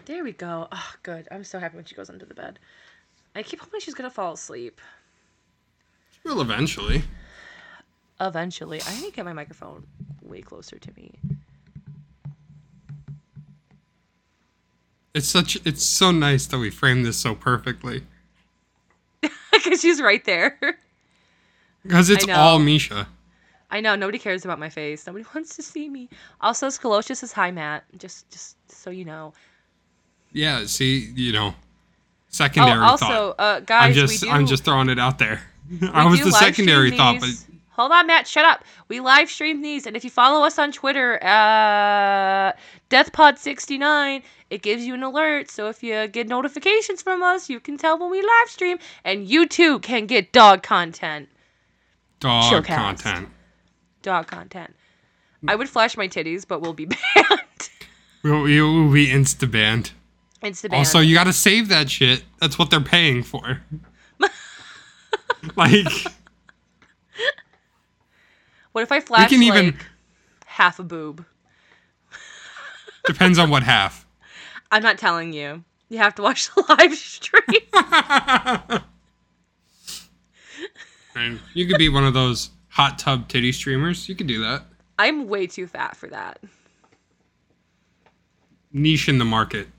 There 0.05 0.23
we 0.23 0.33
go. 0.33 0.67
Oh, 0.71 0.91
good. 1.03 1.27
I'm 1.31 1.43
so 1.43 1.59
happy 1.59 1.75
when 1.75 1.85
she 1.85 1.95
goes 1.95 2.09
under 2.09 2.25
the 2.25 2.33
bed. 2.33 2.59
I 3.35 3.43
keep 3.43 3.59
hoping 3.59 3.79
she's 3.79 3.95
gonna 3.95 4.09
fall 4.09 4.33
asleep. 4.33 4.79
She 6.11 6.29
will 6.29 6.41
eventually. 6.41 7.03
Eventually. 8.21 8.81
I 8.85 8.95
need 8.95 9.09
to 9.09 9.11
get 9.11 9.25
my 9.25 9.33
microphone 9.33 9.85
way 10.21 10.41
closer 10.41 10.77
to 10.77 10.91
me. 10.95 11.11
It's 15.15 15.27
such 15.29 15.57
it's 15.65 15.83
so 15.83 16.11
nice 16.11 16.45
that 16.47 16.59
we 16.59 16.69
framed 16.69 17.05
this 17.05 17.17
so 17.17 17.33
perfectly. 17.33 18.03
Because 19.51 19.79
she's 19.79 20.01
right 20.01 20.23
there. 20.25 20.59
Because 21.81 22.09
it's 22.09 22.27
all 22.27 22.59
Misha. 22.59 23.07
I 23.71 23.79
know 23.79 23.95
nobody 23.95 24.19
cares 24.19 24.43
about 24.43 24.59
my 24.59 24.69
face. 24.69 25.07
Nobody 25.07 25.25
wants 25.33 25.55
to 25.55 25.63
see 25.63 25.89
me. 25.89 26.09
Also, 26.41 26.67
Scalocious 26.67 27.17
says 27.17 27.31
hi, 27.31 27.51
Matt. 27.51 27.85
Just, 27.97 28.29
just 28.29 28.57
so 28.69 28.89
you 28.89 29.05
know. 29.05 29.33
Yeah, 30.33 30.65
see, 30.65 31.11
you 31.15 31.31
know. 31.31 31.55
Secondary 32.27 32.77
oh, 32.77 32.83
also, 32.83 33.05
thought. 33.05 33.35
uh, 33.39 33.59
guys, 33.61 33.87
I'm 33.87 33.93
just 33.93 34.21
we 34.21 34.27
do, 34.27 34.33
I'm 34.33 34.45
just 34.45 34.65
throwing 34.65 34.89
it 34.89 34.99
out 34.99 35.17
there. 35.17 35.41
I 35.93 36.05
was 36.05 36.21
the 36.21 36.31
secondary 36.31 36.91
thought, 36.91 37.21
but. 37.21 37.29
Hold 37.75 37.91
on, 37.91 38.07
Matt. 38.07 38.25
Shut 38.25 38.45
up. 38.45 38.63
We 38.87 39.01
live 39.01 39.29
stream 39.29 39.61
these, 39.61 39.85
and 39.85 39.97
if 39.97 40.03
you 40.05 40.09
follow 40.09 40.45
us 40.45 40.57
on 40.57 40.71
Twitter, 40.71 41.21
uh, 41.21 42.53
DeathPod69, 42.89 44.23
it 44.49 44.61
gives 44.61 44.85
you 44.85 44.93
an 44.93 45.03
alert. 45.03 45.51
So 45.51 45.67
if 45.67 45.83
you 45.83 46.07
get 46.07 46.29
notifications 46.29 47.01
from 47.01 47.21
us, 47.21 47.49
you 47.49 47.59
can 47.59 47.77
tell 47.77 47.99
when 47.99 48.09
we 48.09 48.21
live 48.21 48.47
stream, 48.47 48.77
and 49.03 49.27
you 49.27 49.45
too 49.45 49.79
can 49.79 50.05
get 50.05 50.31
dog 50.31 50.63
content. 50.63 51.27
dog 52.21 52.65
content. 52.65 53.27
Dog 54.01 54.27
content. 54.27 54.73
I 55.47 55.55
would 55.55 55.67
flash 55.67 55.97
my 55.97 56.07
titties, 56.07 56.47
but 56.47 56.61
we'll 56.61 56.73
be 56.73 56.85
banned. 57.15 57.69
We'll, 58.23 58.43
we 58.43 58.61
will 58.61 58.91
be 58.91 59.07
insta 59.07 59.51
banned. 59.51 59.91
Insta 60.41 60.69
banned. 60.69 60.75
Also, 60.75 60.99
you 60.99 61.13
got 61.13 61.25
to 61.25 61.33
save 61.33 61.67
that 61.69 61.89
shit. 61.89 62.23
That's 62.39 62.57
what 62.57 62.69
they're 62.69 62.79
paying 62.79 63.21
for. 63.21 63.61
like, 65.55 65.87
what 68.75 68.81
if 68.81 68.91
I 68.91 68.99
flash 68.99 69.29
can 69.29 69.39
like 69.39 69.47
even- 69.63 69.79
half 70.45 70.79
a 70.79 70.83
boob? 70.83 71.25
depends 73.05 73.39
on 73.39 73.49
what 73.49 73.63
half. 73.63 74.05
I'm 74.69 74.83
not 74.83 74.97
telling 74.97 75.31
you. 75.31 75.63
You 75.87 75.99
have 75.99 76.13
to 76.15 76.21
watch 76.21 76.53
the 76.53 76.65
live 76.77 76.93
stream. 76.93 78.81
And 81.17 81.39
you 81.53 81.65
could 81.65 81.77
be 81.77 81.87
one 81.87 82.03
of 82.03 82.13
those 82.13 82.49
hot 82.67 82.99
tub 82.99 83.29
titty 83.29 83.53
streamers. 83.53 84.09
You 84.09 84.15
could 84.15 84.27
do 84.27 84.41
that. 84.41 84.65
I'm 84.99 85.29
way 85.29 85.47
too 85.47 85.65
fat 85.65 85.95
for 85.95 86.07
that. 86.09 86.39
Niche 88.73 89.07
in 89.07 89.17
the 89.17 89.23
market. 89.23 89.69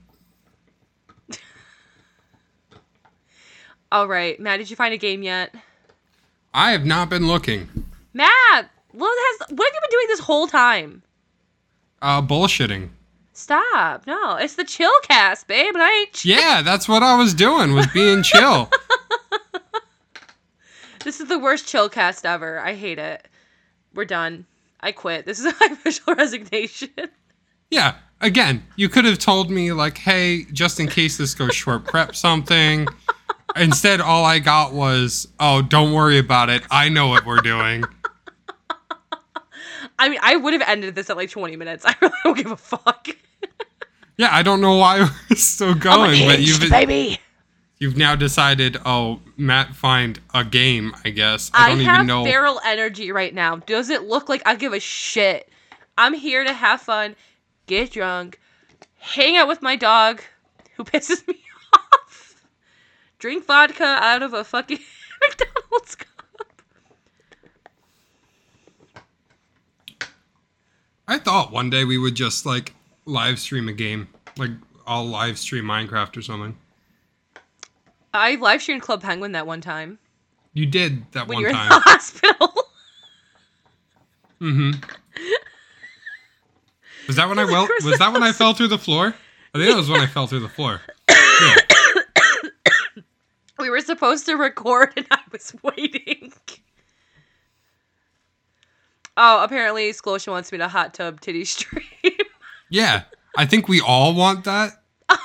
All 3.91 4.07
right, 4.07 4.39
Matt, 4.39 4.57
did 4.57 4.71
you 4.71 4.75
find 4.75 4.95
a 4.95 4.97
game 4.97 5.21
yet? 5.21 5.53
I 6.55 6.71
have 6.71 6.85
not 6.87 7.07
been 7.11 7.27
looking. 7.27 7.69
Matt, 8.13 8.71
what 8.97 9.17
has 9.17 9.49
what 9.55 9.65
have 9.65 9.73
you 9.73 9.81
been 9.81 9.91
doing 9.91 10.07
this 10.09 10.19
whole 10.19 10.47
time? 10.47 11.03
Uh, 12.01 12.21
bullshitting. 12.21 12.89
Stop. 13.33 14.07
No, 14.07 14.35
it's 14.35 14.55
the 14.55 14.63
chill 14.63 14.91
cast, 15.03 15.47
babe. 15.47 15.73
And 15.75 15.83
I 15.83 15.91
ain't 15.99 16.25
Yeah, 16.25 16.61
that's 16.63 16.87
what 16.89 17.03
I 17.03 17.15
was 17.15 17.33
doing. 17.33 17.73
Was 17.73 17.87
being 17.87 18.23
chill. 18.23 18.69
This 21.03 21.21
is 21.21 21.29
the 21.29 21.39
worst 21.39 21.65
chill 21.65 21.87
cast 21.87 22.25
ever. 22.25 22.59
I 22.59 22.73
hate 22.73 22.99
it. 22.99 23.29
We're 23.93 24.03
done. 24.03 24.45
I 24.81 24.91
quit. 24.91 25.25
This 25.25 25.39
is 25.39 25.45
my 25.61 25.67
official 25.71 26.13
resignation. 26.15 26.89
Yeah. 27.71 27.95
Again, 28.19 28.65
you 28.75 28.89
could 28.89 29.05
have 29.05 29.17
told 29.17 29.49
me 29.49 29.71
like, 29.71 29.97
"Hey, 29.99 30.43
just 30.51 30.81
in 30.81 30.87
case 30.87 31.15
this 31.15 31.33
goes 31.33 31.55
short, 31.55 31.85
prep 31.85 32.13
something." 32.13 32.87
Instead, 33.55 34.01
all 34.01 34.25
I 34.25 34.39
got 34.39 34.73
was, 34.73 35.29
"Oh, 35.39 35.61
don't 35.61 35.93
worry 35.93 36.17
about 36.17 36.49
it. 36.49 36.63
I 36.69 36.89
know 36.89 37.07
what 37.07 37.25
we're 37.25 37.39
doing." 37.39 37.85
I 39.99 40.09
mean, 40.09 40.19
I 40.21 40.35
would 40.35 40.53
have 40.53 40.63
ended 40.67 40.95
this 40.95 41.09
at 41.09 41.17
like 41.17 41.29
20 41.29 41.55
minutes. 41.55 41.85
I 41.87 41.95
really 42.01 42.13
don't 42.23 42.37
give 42.37 42.51
a 42.51 42.57
fuck. 42.57 43.07
Yeah, 44.17 44.29
I 44.31 44.41
don't 44.41 44.61
know 44.61 44.77
why 44.77 45.01
we're 45.29 45.35
still 45.35 45.75
going, 45.75 46.27
but 46.27 46.39
you've 46.39 46.69
baby. 46.71 47.19
you've 47.77 47.97
now 47.97 48.15
decided. 48.15 48.77
Oh, 48.83 49.19
Matt, 49.37 49.75
find 49.75 50.19
a 50.33 50.43
game. 50.43 50.95
I 51.05 51.11
guess 51.11 51.51
I 51.53 51.65
I, 51.65 51.69
don't 51.69 51.79
have 51.81 51.95
even 51.95 52.07
know. 52.07 52.23
feral 52.23 52.59
energy 52.65 53.11
right 53.11 53.33
now. 53.33 53.57
Does 53.57 53.89
it 53.91 54.03
look 54.03 54.27
like 54.27 54.41
I 54.45 54.55
give 54.55 54.73
a 54.73 54.79
shit? 54.79 55.49
I'm 55.99 56.13
here 56.15 56.43
to 56.43 56.53
have 56.53 56.81
fun, 56.81 57.15
get 57.67 57.91
drunk, 57.91 58.39
hang 58.97 59.35
out 59.37 59.47
with 59.47 59.61
my 59.61 59.75
dog, 59.75 60.21
who 60.75 60.83
pisses 60.83 61.27
me 61.27 61.39
off, 61.73 62.43
drink 63.19 63.45
vodka 63.45 63.83
out 64.01 64.23
of 64.23 64.33
a 64.33 64.43
fucking 64.43 64.79
McDonald's 65.21 65.95
I 71.07 71.17
thought 71.19 71.51
one 71.51 71.69
day 71.69 71.85
we 71.85 71.97
would 71.97 72.15
just 72.15 72.45
like 72.45 72.73
live 73.05 73.39
stream 73.39 73.67
a 73.69 73.73
game, 73.73 74.07
like 74.37 74.51
I'll 74.85 75.05
live 75.05 75.37
stream 75.37 75.65
Minecraft 75.65 76.17
or 76.17 76.21
something. 76.21 76.57
I 78.13 78.35
live 78.35 78.61
streamed 78.61 78.81
Club 78.81 79.01
Penguin 79.01 79.33
that 79.33 79.45
one 79.45 79.61
time 79.61 79.99
You 80.53 80.65
did 80.65 81.09
that 81.11 81.27
when 81.27 81.35
one 81.35 81.41
you 81.41 81.47
were 81.47 81.49
in 81.51 81.55
time. 81.55 81.69
the 81.69 81.79
hospital. 81.89 82.53
Mm-hmm. 84.41 84.71
Was 87.07 87.15
that 87.15 87.29
when 87.29 87.39
I 87.39 87.45
well? 87.45 87.67
Was 87.83 87.97
that 87.99 88.11
when 88.13 88.23
I 88.23 88.31
fell 88.33 88.53
through 88.53 88.67
the 88.67 88.77
floor? 88.77 89.15
I 89.53 89.57
think 89.57 89.69
that 89.71 89.77
was 89.77 89.89
when 89.89 90.01
I 90.01 90.07
fell 90.07 90.27
through 90.27 90.41
the 90.41 90.49
floor. 90.49 90.81
Yeah. 91.09 91.55
we 93.59 93.69
were 93.69 93.79
supposed 93.81 94.25
to 94.25 94.35
record 94.35 94.93
and 94.97 95.07
I 95.09 95.19
was 95.31 95.55
waiting. 95.63 96.33
Oh, 99.17 99.43
apparently 99.43 99.91
Sklosha 99.91 100.29
wants 100.29 100.51
me 100.51 100.59
to 100.59 100.67
hot 100.67 100.93
tub 100.93 101.19
titty 101.19 101.43
stream. 101.45 101.83
yeah, 102.69 103.03
I 103.35 103.45
think 103.45 103.67
we 103.67 103.81
all 103.81 104.13
want 104.13 104.45
that. 104.45 104.73
oh 105.09 105.17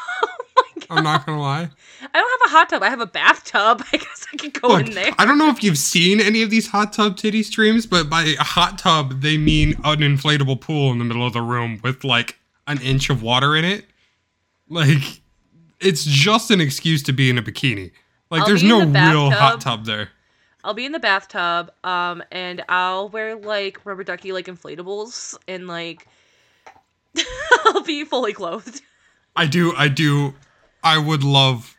my 0.57 0.62
god. 0.81 0.87
I'm 0.90 1.05
not 1.05 1.26
gonna 1.26 1.40
lie. 1.40 1.70
I 2.02 2.18
don't 2.18 2.40
have 2.40 2.50
a 2.50 2.50
hot 2.50 2.68
tub. 2.70 2.83
I 2.83 2.88
have 2.88 3.00
a 3.00 3.07
bathtub. 3.07 3.85
I 3.92 3.96
guess 3.98 4.26
I 4.33 4.37
could 4.38 4.61
go 4.61 4.68
Look, 4.68 4.87
in 4.87 4.94
there. 4.94 5.12
I 5.18 5.26
don't 5.26 5.38
know 5.38 5.50
if 5.50 5.62
you've 5.62 5.78
seen 5.78 6.20
any 6.20 6.42
of 6.42 6.50
these 6.50 6.68
hot 6.68 6.92
tub 6.94 7.18
titty 7.18 7.42
streams, 7.42 7.87
but 7.87 8.09
by 8.09 8.22
a 8.22 8.42
hot 8.42 8.78
tub 8.78 9.20
they 9.20 9.37
mean 9.37 9.74
an 9.85 9.98
inflatable 9.98 10.61
pool 10.61 10.90
in 10.90 10.98
the 10.98 11.05
middle 11.05 11.26
of 11.26 11.35
the 11.35 11.42
room 11.42 11.78
with 11.85 12.02
like 12.02 12.38
an 12.66 12.81
inch 12.81 13.11
of 13.11 13.22
water 13.22 13.55
in 13.55 13.64
it. 13.64 13.85
Like, 14.68 15.20
it's 15.81 16.05
just 16.05 16.50
an 16.50 16.61
excuse 16.61 17.02
to 17.02 17.12
be 17.12 17.28
in 17.28 17.37
a 17.37 17.42
bikini. 17.42 17.92
Like, 18.31 18.42
I'll 18.42 18.46
there's 18.46 18.62
no 18.62 18.81
the 18.81 18.87
real 18.87 19.31
hot 19.31 19.61
tub 19.61 19.85
there. 19.85 20.09
I'll 20.64 20.75
be 20.75 20.85
in 20.87 20.92
the 20.92 21.01
bathtub, 21.01 21.72
um, 21.85 22.22
and 22.31 22.62
I'll 22.68 23.09
wear 23.09 23.37
like 23.37 23.85
rubber 23.85 24.05
ducky 24.05 24.33
like 24.33 24.46
inflatables, 24.46 25.37
and 25.48 25.66
like 25.66 26.07
I'll 27.66 27.83
be 27.83 28.05
fully 28.05 28.33
clothed. 28.33 28.83
I 29.35 29.46
do, 29.46 29.75
I 29.77 29.88
do, 29.88 30.35
I 30.85 30.98
would 30.98 31.25
love 31.25 31.77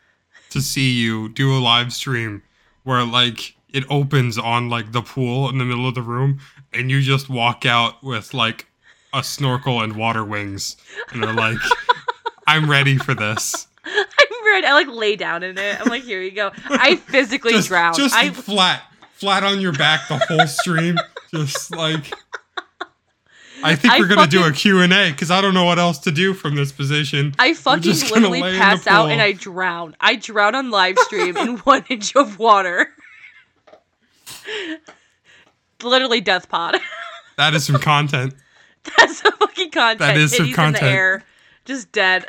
to 0.49 0.61
see 0.61 0.91
you 0.91 1.29
do 1.29 1.55
a 1.55 1.59
live 1.59 1.93
stream 1.93 2.43
where 2.83 3.03
like 3.03 3.55
it 3.69 3.83
opens 3.89 4.37
on 4.37 4.69
like 4.69 4.91
the 4.91 5.01
pool 5.01 5.49
in 5.49 5.57
the 5.57 5.65
middle 5.65 5.87
of 5.87 5.95
the 5.95 6.01
room 6.01 6.39
and 6.73 6.91
you 6.91 7.01
just 7.01 7.29
walk 7.29 7.65
out 7.65 8.03
with 8.03 8.33
like 8.33 8.67
a 9.13 9.23
snorkel 9.23 9.81
and 9.81 9.95
water 9.95 10.23
wings 10.23 10.77
and 11.11 11.23
are 11.23 11.33
like, 11.33 11.57
I'm 12.47 12.69
ready 12.69 12.97
for 12.97 13.13
this. 13.13 13.67
I 14.65 14.73
like 14.73 14.87
lay 14.87 15.15
down 15.15 15.43
in 15.43 15.57
it. 15.57 15.79
I'm 15.81 15.87
like, 15.87 16.03
here 16.03 16.21
you 16.21 16.31
go. 16.31 16.51
I 16.69 16.95
physically 17.07 17.53
Just, 17.53 17.67
drown. 17.69 17.93
just 17.95 18.13
I 18.15 18.29
flat, 18.31 18.81
flat 19.13 19.43
on 19.43 19.59
your 19.59 19.73
back 19.73 20.07
the 20.07 20.17
whole 20.17 20.47
stream. 20.47 20.97
just 21.33 21.75
like. 21.75 22.13
I 23.65 23.75
think 23.75 23.93
I 23.93 23.99
we're 23.99 24.07
gonna 24.09 24.27
do 24.27 24.39
a 24.39 24.43
fucking- 24.43 24.55
Q 24.55 24.81
and 24.81 24.91
A 24.91 25.11
because 25.11 25.31
I 25.31 25.39
don't 25.39 25.53
know 25.53 25.63
what 25.63 25.79
else 25.79 25.97
to 25.99 26.11
do 26.11 26.33
from 26.33 26.55
this 26.55 26.73
position. 26.73 27.33
I 27.39 27.53
fucking 27.53 27.89
literally 27.93 28.41
lay 28.41 28.49
in 28.49 28.53
the 28.55 28.59
pass 28.59 28.85
out 28.87 29.09
and 29.09 29.21
I 29.21 29.31
drown. 29.31 29.95
I 30.01 30.17
drown 30.17 30.53
on 30.53 30.69
live 30.69 30.97
stream 30.99 31.37
in 31.37 31.57
one 31.59 31.85
inch 31.89 32.13
of 32.15 32.37
water. 32.39 32.89
literally 35.83 36.19
death 36.21 36.49
pod. 36.49 36.77
That 37.37 37.53
is 37.53 37.65
some 37.65 37.79
content. 37.79 38.33
That's 38.97 39.19
some 39.19 39.31
fucking 39.33 39.71
content. 39.71 39.99
That 39.99 40.17
is 40.17 40.35
some 40.35 40.45
Titties 40.45 40.49
in 40.49 40.53
content. 40.55 40.83
the 40.83 40.89
air, 40.89 41.23
just 41.65 41.89
dead. 41.93 42.25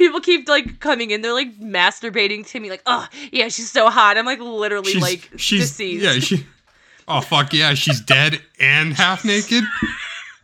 People 0.00 0.20
keep 0.20 0.48
like 0.48 0.80
coming 0.80 1.10
in. 1.10 1.20
They're 1.20 1.34
like 1.34 1.60
masturbating 1.60 2.46
to 2.48 2.58
me, 2.58 2.70
like, 2.70 2.80
"Oh, 2.86 3.06
yeah, 3.30 3.48
she's 3.48 3.70
so 3.70 3.90
hot." 3.90 4.16
I'm 4.16 4.24
like 4.24 4.40
literally 4.40 4.92
she's, 4.92 5.02
like 5.02 5.28
she's 5.36 5.68
deceased. 5.68 6.02
yeah 6.02 6.12
she 6.20 6.46
oh 7.08 7.20
fuck 7.20 7.52
yeah 7.52 7.74
she's 7.74 8.00
dead 8.00 8.40
and 8.58 8.94
half 8.94 9.26
naked 9.26 9.62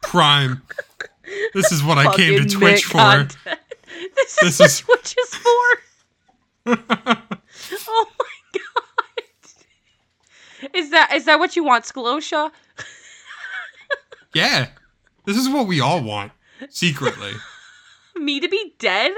prime 0.02 0.60
this 1.54 1.72
is 1.72 1.82
what 1.82 1.96
i 1.96 2.14
came 2.14 2.38
to 2.42 2.46
twitch 2.54 2.84
for. 2.84 3.26
This, 4.14 4.36
This 4.42 4.60
is 4.60 4.80
what 4.86 5.06
is- 5.06 5.10
Twitch 5.14 5.16
is 5.24 5.34
for. 5.36 5.78
oh 7.88 8.06
my 8.18 8.26
god. 8.52 9.22
Is 10.74 10.90
that 10.90 11.14
is 11.14 11.24
that 11.24 11.38
what 11.38 11.56
you 11.56 11.64
want, 11.64 11.84
Skalosha? 11.84 12.50
yeah 14.34 14.66
this 15.24 15.38
is 15.38 15.48
what 15.48 15.66
we 15.66 15.80
all 15.80 16.02
want 16.02 16.32
secretly 16.68 17.32
Me 18.16 18.38
to 18.40 18.48
be 18.48 18.74
dead? 18.78 19.12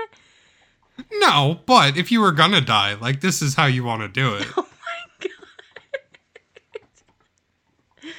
No 1.15 1.61
but 1.67 1.97
if 1.97 2.11
you 2.13 2.21
were 2.21 2.33
gonna 2.33 2.61
die 2.61 2.95
like 2.95 3.21
this 3.21 3.41
is 3.43 3.55
how 3.55 3.67
you 3.67 3.83
want 3.85 4.03
to 4.03 4.09
do 4.09 4.35
it 4.35 4.47
Oh 4.57 4.67
my 5.23 5.29
god. 8.03 8.13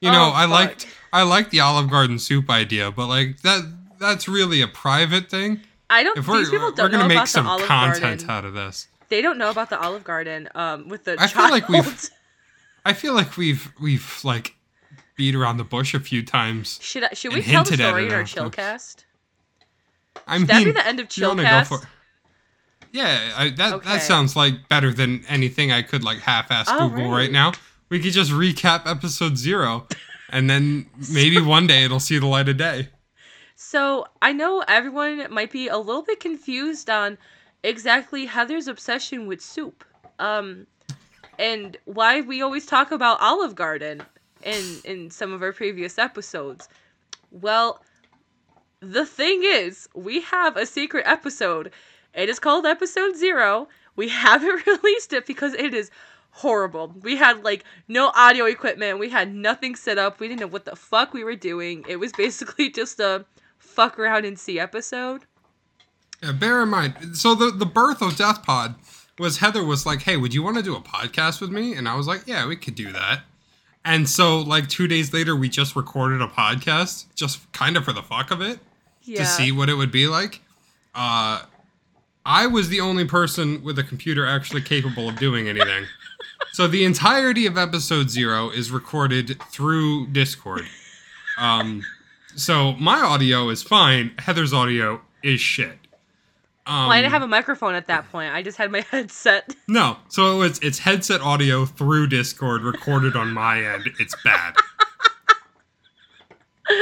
you 0.00 0.10
know 0.10 0.30
Oh, 0.30 0.32
i 0.34 0.42
fuck. 0.42 0.50
liked 0.50 0.86
i 1.12 1.22
liked 1.22 1.50
the 1.50 1.60
olive 1.60 1.90
garden 1.90 2.18
soup 2.18 2.50
idea 2.50 2.90
but 2.90 3.06
like 3.06 3.40
that 3.42 3.62
that's 3.98 4.28
really 4.28 4.60
a 4.60 4.68
private 4.68 5.30
thing 5.30 5.60
I 5.88 6.02
don't. 6.02 6.18
if 6.18 6.26
we're, 6.26 6.38
these 6.38 6.50
people 6.50 6.66
we're 6.66 6.72
gonna 6.88 6.98
know 6.98 7.06
make 7.08 7.16
about 7.16 7.28
some 7.28 7.44
the 7.44 7.50
Olive 7.52 7.66
content 7.66 8.02
Garden. 8.26 8.30
out 8.30 8.44
of 8.44 8.54
this 8.54 8.88
They 9.08 9.22
don't 9.22 9.38
know 9.38 9.50
about 9.50 9.70
the 9.70 9.78
Olive 9.80 10.02
Garden. 10.02 10.48
Um, 10.52 10.88
with 10.88 11.04
the 11.04 11.14
I 11.16 11.28
feel 11.28 11.48
like 11.48 11.68
we've- 11.68 12.08
I 12.84 12.92
feel 12.92 13.14
like 13.14 13.36
we've 13.36 13.72
we've 13.80 14.20
like 14.24 14.56
beat 15.16 15.36
around 15.36 15.58
the 15.58 15.64
bush 15.64 15.94
a 15.94 16.00
few 16.00 16.24
times 16.24 16.80
Should 16.82 17.04
I, 17.04 17.10
should 17.14 17.32
we 17.32 17.40
tell 17.40 17.62
the 17.62 17.76
story 17.76 18.06
in 18.06 18.12
our. 18.12 18.22
Chillcast? 18.24 19.04
I 20.26 20.38
Should 20.38 20.48
that 20.48 20.64
be 20.64 20.72
the 20.72 20.84
end 20.86 20.98
of 20.98 21.06
Chillcast? 21.08 21.86
Yeah, 22.96 23.32
I, 23.36 23.50
that 23.50 23.74
Okay. 23.74 23.88
that 23.88 24.02
sounds 24.02 24.34
like 24.36 24.68
better 24.68 24.92
than 24.92 25.24
anything 25.28 25.70
I 25.72 25.82
could 25.82 26.02
like 26.02 26.18
half-ass 26.18 26.68
All 26.68 26.88
Google 26.88 27.10
right. 27.10 27.18
right 27.18 27.32
now. 27.32 27.52
We 27.88 28.00
could 28.00 28.12
just 28.12 28.32
recap 28.32 28.86
episode 28.86 29.36
zero, 29.38 29.86
and 30.30 30.48
then 30.50 30.86
maybe 31.12 31.40
one 31.56 31.66
day 31.66 31.84
it'll 31.84 32.00
see 32.00 32.18
the 32.18 32.26
light 32.26 32.48
of 32.48 32.56
day. 32.56 32.88
So 33.54 34.06
I 34.20 34.32
know 34.32 34.62
everyone 34.66 35.26
might 35.30 35.50
be 35.52 35.68
a 35.68 35.78
little 35.78 36.02
bit 36.02 36.20
confused 36.20 36.90
on 36.90 37.16
exactly 37.62 38.26
Heather's 38.26 38.68
obsession 38.68 39.26
with 39.26 39.40
soup, 39.40 39.84
um, 40.18 40.66
and 41.38 41.76
why 41.84 42.20
we 42.22 42.42
always 42.42 42.66
talk 42.66 42.90
about 42.92 43.20
Olive 43.20 43.54
Garden 43.54 44.02
in 44.42 44.64
in 44.84 45.10
some 45.10 45.32
of 45.32 45.42
our 45.42 45.52
previous 45.52 45.98
episodes. 45.98 46.68
Well, 47.30 47.82
the 48.80 49.06
thing 49.06 49.42
is, 49.44 49.88
we 49.94 50.20
have 50.22 50.56
a 50.56 50.66
secret 50.66 51.04
episode. 51.06 51.72
It 52.16 52.28
is 52.28 52.38
called 52.40 52.66
Episode 52.66 53.14
Zero. 53.16 53.68
We 53.94 54.08
haven't 54.24 54.66
released 54.66 55.12
it 55.12 55.26
because 55.26 55.54
it 55.54 55.72
is 55.74 55.90
horrible. 56.30 56.94
We 57.02 57.16
had 57.16 57.44
like 57.44 57.64
no 57.88 58.10
audio 58.14 58.46
equipment. 58.46 58.98
We 58.98 59.10
had 59.10 59.32
nothing 59.34 59.76
set 59.76 59.98
up. 59.98 60.18
We 60.18 60.28
didn't 60.28 60.40
know 60.40 60.46
what 60.48 60.64
the 60.64 60.76
fuck 60.76 61.14
we 61.14 61.22
were 61.24 61.36
doing. 61.36 61.84
It 61.88 61.96
was 61.96 62.12
basically 62.16 62.70
just 62.70 62.98
a 63.00 63.24
fuck 63.58 63.98
around 63.98 64.24
and 64.24 64.38
see 64.38 64.58
episode. 64.58 65.22
Yeah, 66.22 66.32
bear 66.32 66.62
in 66.62 66.70
mind. 66.70 67.16
So 67.16 67.34
the 67.34 67.50
the 67.50 67.66
birth 67.66 68.00
of 68.02 68.16
Death 68.16 68.42
Pod 68.42 68.74
was 69.18 69.38
Heather 69.38 69.64
was 69.64 69.84
like, 69.86 70.02
"Hey, 70.02 70.16
would 70.16 70.32
you 70.34 70.42
want 70.42 70.56
to 70.56 70.62
do 70.62 70.74
a 70.74 70.80
podcast 70.80 71.40
with 71.42 71.50
me?" 71.50 71.74
And 71.74 71.86
I 71.88 71.94
was 71.94 72.06
like, 72.06 72.22
"Yeah, 72.26 72.46
we 72.46 72.56
could 72.56 72.74
do 72.74 72.90
that." 72.92 73.20
And 73.84 74.08
so 74.08 74.40
like 74.40 74.68
2 74.68 74.88
days 74.88 75.12
later 75.12 75.36
we 75.36 75.48
just 75.48 75.76
recorded 75.76 76.20
a 76.20 76.26
podcast 76.26 77.04
just 77.14 77.50
kind 77.52 77.76
of 77.76 77.84
for 77.84 77.92
the 77.92 78.02
fuck 78.02 78.30
of 78.32 78.40
it 78.40 78.58
Yeah. 79.04 79.18
to 79.20 79.26
see 79.26 79.52
what 79.52 79.68
it 79.68 79.74
would 79.74 79.92
be 79.92 80.08
like. 80.08 80.40
Uh 80.94 81.42
I 82.26 82.48
was 82.48 82.68
the 82.68 82.80
only 82.80 83.04
person 83.04 83.62
with 83.62 83.78
a 83.78 83.84
computer 83.84 84.26
actually 84.26 84.62
capable 84.62 85.08
of 85.08 85.16
doing 85.16 85.48
anything. 85.48 85.84
so 86.52 86.66
the 86.66 86.84
entirety 86.84 87.46
of 87.46 87.56
episode 87.56 88.10
0 88.10 88.50
is 88.50 88.70
recorded 88.72 89.40
through 89.50 90.08
Discord. 90.08 90.66
Um 91.38 91.82
so 92.34 92.72
my 92.74 92.98
audio 93.00 93.48
is 93.48 93.62
fine, 93.62 94.12
Heather's 94.18 94.52
audio 94.52 95.00
is 95.22 95.40
shit. 95.40 95.78
Um, 96.66 96.74
well, 96.74 96.90
I 96.90 97.00
didn't 97.00 97.12
have 97.12 97.22
a 97.22 97.28
microphone 97.28 97.76
at 97.76 97.86
that 97.86 98.10
point. 98.10 98.34
I 98.34 98.42
just 98.42 98.58
had 98.58 98.72
my 98.72 98.80
headset. 98.90 99.54
No, 99.68 99.98
so 100.08 100.42
it's 100.42 100.58
it's 100.58 100.80
headset 100.80 101.20
audio 101.20 101.64
through 101.64 102.08
Discord 102.08 102.62
recorded 102.62 103.14
on 103.14 103.32
my 103.32 103.62
end. 103.62 103.88
It's 104.00 104.16
bad. 104.24 104.56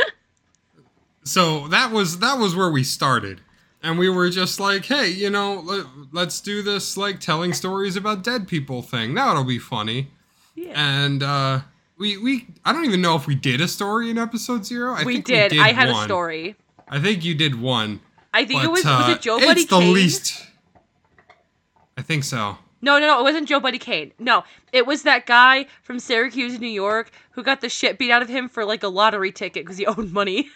so 1.24 1.68
that 1.68 1.90
was 1.92 2.20
that 2.20 2.38
was 2.38 2.57
where 2.57 2.70
we 2.70 2.83
started, 2.83 3.42
and 3.85 3.99
we 3.99 4.09
were 4.09 4.31
just 4.31 4.59
like, 4.59 4.87
hey, 4.87 5.09
you 5.09 5.29
know, 5.29 5.61
let, 5.61 5.87
let's 6.11 6.40
do 6.40 6.62
this 6.62 6.97
like 6.97 7.20
telling 7.20 7.53
stories 7.53 7.97
about 7.97 8.25
dead 8.25 8.49
people 8.49 8.81
thing. 8.81 9.14
That'll 9.14 9.44
be 9.44 9.59
funny. 9.59 10.09
Yeah. 10.55 10.73
And 10.75 11.23
uh, 11.23 11.61
we 11.99 12.16
we 12.16 12.47
I 12.64 12.73
don't 12.73 12.87
even 12.87 13.03
know 13.03 13.14
if 13.14 13.27
we 13.27 13.35
did 13.35 13.61
a 13.61 13.68
story 13.68 14.11
in 14.11 14.16
episode 14.16 14.64
zero. 14.64 14.94
I 14.94 15.05
we 15.05 15.14
think 15.14 15.27
did. 15.27 15.59
I 15.59 15.73
had 15.73 15.92
one. 15.92 16.03
a 16.03 16.05
story. 16.05 16.57
I 16.88 16.99
think 16.99 17.25
you 17.25 17.35
did 17.35 17.61
one. 17.61 18.01
I 18.33 18.47
think 18.47 18.64
it 18.64 18.70
was 18.70 18.87
uh, 18.87 19.05
was 19.07 19.16
it 19.16 19.23
Joe 19.23 19.37
it's 19.37 19.47
Buddy 19.47 19.64
the 19.66 19.79
least. 19.79 20.47
I 21.97 22.03
think 22.03 22.25
so. 22.25 22.57
No, 22.81 22.99
no, 22.99 23.07
no. 23.07 23.20
It 23.20 23.23
wasn't 23.23 23.49
Joe 23.49 23.61
Buddy 23.61 23.79
Kane. 23.79 24.12
No, 24.18 24.44
it 24.73 24.87
was 24.87 25.03
that 25.03 25.27
guy 25.27 25.66
from 25.83 25.99
Syracuse, 25.99 26.59
New 26.59 26.66
York, 26.68 27.11
who 27.33 27.42
got 27.42 27.61
the 27.61 27.68
shit 27.68 27.99
beat 27.99 28.11
out 28.11 28.23
of 28.23 28.29
him 28.29 28.49
for 28.49 28.64
like 28.64 28.83
a 28.83 28.88
lottery 28.88 29.31
ticket 29.31 29.64
because 29.64 29.77
he 29.77 29.87
owed 29.87 30.11
money. 30.11 30.49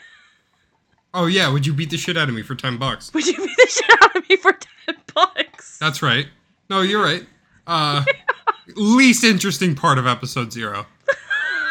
Oh 1.14 1.26
yeah, 1.26 1.50
would 1.50 1.66
you 1.66 1.72
beat 1.72 1.90
the 1.90 1.96
shit 1.96 2.16
out 2.16 2.28
of 2.28 2.34
me 2.34 2.42
for 2.42 2.54
ten 2.54 2.76
bucks? 2.76 3.12
Would 3.14 3.26
you 3.26 3.36
beat 3.36 3.56
the 3.56 3.66
shit 3.68 4.02
out 4.02 4.16
of 4.16 4.28
me 4.28 4.36
for 4.36 4.52
ten 4.52 4.96
bucks? 5.14 5.78
That's 5.78 6.02
right. 6.02 6.26
No, 6.68 6.82
you're 6.82 7.02
right. 7.02 7.26
Uh, 7.66 8.04
least 8.76 9.24
interesting 9.24 9.74
part 9.74 9.98
of 9.98 10.06
episode 10.06 10.52
zero. 10.52 10.86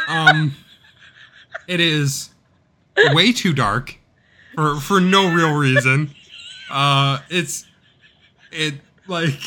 Um, 0.08 0.56
it 1.68 1.80
is 1.80 2.30
way 3.14 3.32
too 3.32 3.54
dark 3.54 3.98
for 4.56 4.80
for 4.80 5.00
no 5.00 5.34
real 5.34 5.54
reason. 5.56 6.12
Uh, 6.72 7.20
it's 7.30 7.66
it 8.52 8.76
like 9.08 9.40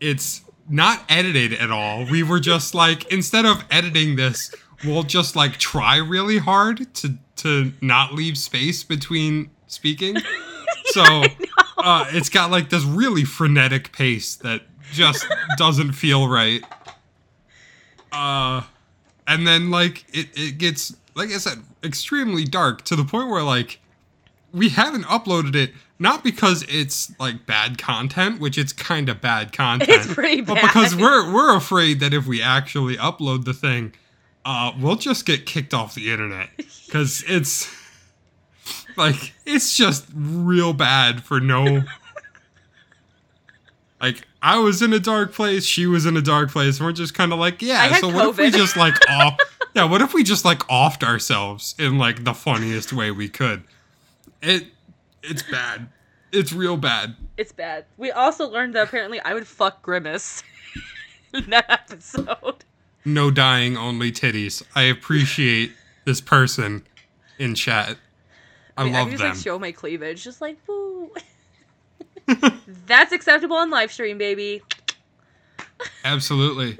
it's 0.00 0.42
not 0.68 1.04
edited 1.08 1.52
at 1.54 1.70
all. 1.70 2.04
We 2.04 2.22
were 2.22 2.40
just 2.40 2.74
like 2.74 3.10
instead 3.12 3.44
of 3.44 3.64
editing 3.70 4.16
this, 4.16 4.54
we'll 4.84 5.02
just 5.02 5.36
like 5.36 5.56
try 5.58 5.96
really 5.96 6.38
hard 6.38 6.92
to 6.94 7.18
to 7.44 7.72
not 7.80 8.14
leave 8.14 8.36
space 8.36 8.82
between 8.82 9.50
speaking. 9.66 10.16
So 10.86 11.24
uh, 11.78 12.04
it's 12.10 12.28
got 12.28 12.50
like 12.50 12.70
this 12.70 12.84
really 12.84 13.24
frenetic 13.24 13.90
pace 13.92 14.36
that 14.36 14.62
just 14.92 15.26
doesn't 15.56 15.92
feel 15.92 16.28
right. 16.28 16.62
Uh, 18.12 18.62
and 19.26 19.46
then 19.46 19.70
like 19.70 20.04
it, 20.12 20.28
it 20.36 20.58
gets 20.58 20.94
like 21.14 21.30
I 21.30 21.38
said 21.38 21.62
extremely 21.82 22.44
dark 22.44 22.82
to 22.84 22.96
the 22.96 23.04
point 23.04 23.28
where 23.28 23.42
like 23.42 23.80
we 24.52 24.68
haven't 24.68 25.04
uploaded 25.04 25.56
it 25.56 25.72
not 25.98 26.22
because 26.22 26.64
it's 26.68 27.18
like 27.18 27.46
bad 27.46 27.78
content, 27.78 28.40
which 28.40 28.58
it's 28.58 28.72
kind 28.72 29.08
of 29.08 29.20
bad 29.20 29.52
content. 29.52 29.90
It's 29.90 30.12
pretty 30.12 30.42
But 30.42 30.60
because 30.60 30.94
we're 30.94 31.32
we're 31.32 31.56
afraid 31.56 32.00
that 32.00 32.12
if 32.12 32.26
we 32.26 32.42
actually 32.42 32.96
upload 32.96 33.44
the 33.44 33.54
thing, 33.54 33.94
uh, 34.44 34.72
we'll 34.78 34.96
just 34.96 35.26
get 35.26 35.46
kicked 35.46 35.72
off 35.72 35.94
the 35.94 36.10
internet 36.10 36.50
because 36.56 37.24
it's 37.26 37.74
like 38.96 39.32
it's 39.46 39.76
just 39.76 40.06
real 40.14 40.72
bad 40.72 41.22
for 41.24 41.40
no. 41.40 41.82
Like 44.00 44.26
I 44.42 44.58
was 44.58 44.82
in 44.82 44.92
a 44.92 45.00
dark 45.00 45.32
place, 45.32 45.64
she 45.64 45.86
was 45.86 46.04
in 46.04 46.16
a 46.16 46.22
dark 46.22 46.50
place, 46.50 46.78
and 46.78 46.86
we're 46.86 46.92
just 46.92 47.14
kind 47.14 47.32
of 47.32 47.38
like, 47.38 47.62
yeah. 47.62 47.94
So 47.94 48.08
what 48.08 48.28
if 48.28 48.36
we 48.36 48.50
just 48.50 48.76
like 48.76 48.94
off? 49.08 49.38
Yeah, 49.74 49.84
what 49.84 50.02
if 50.02 50.14
we 50.14 50.22
just 50.22 50.44
like 50.44 50.58
offed 50.68 51.02
ourselves 51.02 51.74
in 51.78 51.98
like 51.98 52.24
the 52.24 52.34
funniest 52.34 52.92
way 52.92 53.10
we 53.10 53.28
could? 53.28 53.64
It 54.42 54.66
it's 55.22 55.42
bad. 55.42 55.88
It's 56.32 56.52
real 56.52 56.76
bad. 56.76 57.16
It's 57.36 57.52
bad. 57.52 57.86
We 57.96 58.10
also 58.10 58.48
learned 58.48 58.74
that 58.74 58.88
apparently 58.88 59.20
I 59.20 59.34
would 59.34 59.46
fuck 59.46 59.82
Grimace 59.82 60.42
in 61.32 61.48
that 61.50 61.66
episode. 61.68 62.64
No 63.04 63.30
dying, 63.30 63.76
only 63.76 64.10
titties. 64.10 64.62
I 64.74 64.82
appreciate 64.82 65.72
this 66.04 66.20
person 66.20 66.82
in 67.38 67.54
chat. 67.54 67.96
I, 68.76 68.84
mean, 68.84 68.94
I 68.94 69.00
love 69.00 69.08
can 69.08 69.18
just 69.18 69.22
them. 69.22 69.32
like 69.32 69.42
show 69.42 69.58
my 69.58 69.72
cleavage, 69.72 70.24
just 70.24 70.40
like 70.40 70.58
woo. 70.66 71.12
That's 72.86 73.12
acceptable 73.12 73.56
on 73.56 73.70
live 73.70 73.92
stream, 73.92 74.18
baby. 74.18 74.62
Absolutely. 76.04 76.78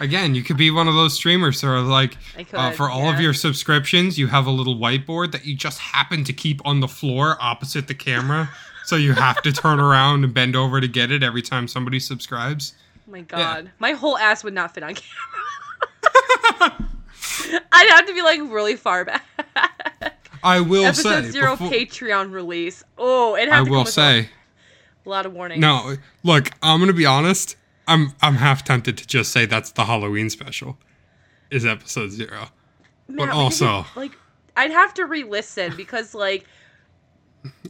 Again, 0.00 0.34
you 0.34 0.44
could 0.44 0.56
be 0.56 0.70
one 0.70 0.86
of 0.86 0.94
those 0.94 1.14
streamers 1.14 1.60
that 1.60 1.66
are 1.66 1.80
like, 1.80 2.16
could, 2.36 2.54
uh, 2.54 2.70
for 2.70 2.88
all 2.88 3.10
of 3.10 3.20
your 3.20 3.34
subscriptions, 3.34 4.16
you 4.16 4.28
have 4.28 4.46
a 4.46 4.50
little 4.50 4.76
whiteboard 4.76 5.32
that 5.32 5.44
you 5.44 5.56
just 5.56 5.78
happen 5.80 6.22
to 6.24 6.32
keep 6.32 6.64
on 6.64 6.80
the 6.80 6.88
floor 6.88 7.36
opposite 7.40 7.88
the 7.88 7.94
camera. 7.94 8.48
so 8.84 8.96
you 8.96 9.12
have 9.12 9.42
to 9.42 9.52
turn 9.52 9.80
around 9.80 10.24
and 10.24 10.32
bend 10.32 10.54
over 10.54 10.80
to 10.80 10.88
get 10.88 11.10
it 11.10 11.22
every 11.22 11.42
time 11.42 11.66
somebody 11.66 11.98
subscribes. 11.98 12.74
Oh 13.08 13.10
my 13.10 13.22
god, 13.22 13.70
my 13.78 13.92
whole 13.92 14.18
ass 14.18 14.44
would 14.44 14.52
not 14.52 14.74
fit 14.74 14.82
on 14.82 14.94
camera. 16.60 16.74
I'd 17.72 17.88
have 17.90 18.06
to 18.06 18.12
be 18.14 18.20
like 18.22 18.40
really 18.40 18.76
far 18.76 19.04
back. 19.06 19.24
I 20.42 20.60
will 20.60 20.84
Episode 20.84 21.24
say. 21.24 21.30
zero 21.30 21.52
before- 21.56 21.70
Patreon 21.70 22.32
release. 22.32 22.84
Oh, 22.98 23.34
it 23.34 23.48
I 23.48 23.56
have 23.56 23.64
to 23.64 23.70
come 23.70 23.78
will 23.78 23.86
say. 23.86 24.28
a 25.06 25.08
lot 25.08 25.24
of 25.26 25.32
warnings. 25.32 25.60
No, 25.60 25.96
look, 26.22 26.50
I'm 26.62 26.80
gonna 26.80 26.92
be 26.92 27.06
honest. 27.06 27.56
I'm 27.86 28.12
I'm 28.20 28.34
half 28.34 28.62
tempted 28.64 28.98
to 28.98 29.06
just 29.06 29.32
say 29.32 29.46
that's 29.46 29.70
the 29.72 29.84
Halloween 29.86 30.28
special. 30.30 30.76
Is 31.50 31.64
episode 31.64 32.10
zero. 32.10 32.48
Matt, 33.08 33.28
but 33.28 33.30
also- 33.30 33.86
like 33.96 34.12
I'd 34.56 34.70
have 34.72 34.92
to 34.94 35.06
re-listen 35.06 35.74
because 35.76 36.14
like 36.14 36.44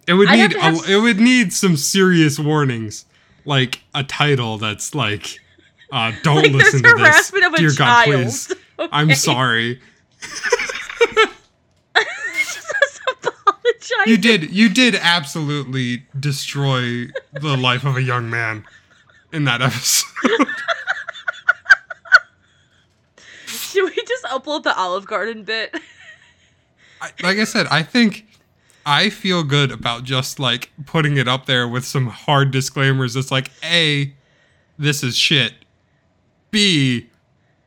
It 0.09 0.14
would 0.14 0.28
I'd 0.28 0.39
have 0.39 0.51
need 0.51 0.55
to 0.57 0.61
have 0.62 0.89
a, 0.89 0.93
it 0.93 1.01
would 1.01 1.20
need 1.20 1.53
some 1.53 1.76
serious 1.76 2.39
warnings, 2.41 3.05
like 3.49 3.80
a 3.94 4.05
title 4.05 4.59
that's 4.59 4.94
like, 4.94 5.40
uh, 5.90 6.12
"Don't 6.22 6.42
Like, 6.44 6.53
listen 6.53 6.82
to 6.82 6.88
this, 6.90 7.01
harassment 7.01 7.44
of 7.46 7.55
a 7.55 7.57
dear 7.57 7.70
child. 7.70 8.11
God, 8.11 8.22
please." 8.24 8.55
I'm 8.92 9.14
sorry. 9.14 9.80
You 14.07 14.16
did 14.16 14.53
you 14.53 14.68
did 14.68 14.94
absolutely 14.94 16.05
destroy 16.18 17.07
the 17.32 17.57
life 17.57 17.84
of 17.84 17.96
a 17.96 18.03
young 18.03 18.30
man 18.30 18.64
in 19.32 19.44
that 19.44 19.61
episode. 19.62 20.46
Should 23.46 23.84
we 23.84 23.94
just 24.05 24.24
upload 24.24 24.62
the 24.62 24.76
Olive 24.76 25.07
Garden 25.07 25.42
bit? 25.42 25.74
I, 27.01 27.11
like 27.22 27.38
I 27.38 27.44
said, 27.44 27.66
I 27.68 27.82
think 27.82 28.26
I 28.89 29.11
feel 29.11 29.43
good 29.43 29.70
about 29.70 30.05
just 30.05 30.41
like 30.41 30.70
putting 30.86 31.18
it 31.18 31.28
up 31.28 31.45
there 31.45 31.68
with 31.68 31.84
some 31.84 32.07
hard 32.07 32.51
disclaimers. 32.51 33.16
It's 33.16 33.30
like 33.30 33.51
A, 33.62 34.14
this 34.78 35.03
is 35.03 35.14
shit. 35.14 35.53
B, 36.51 37.11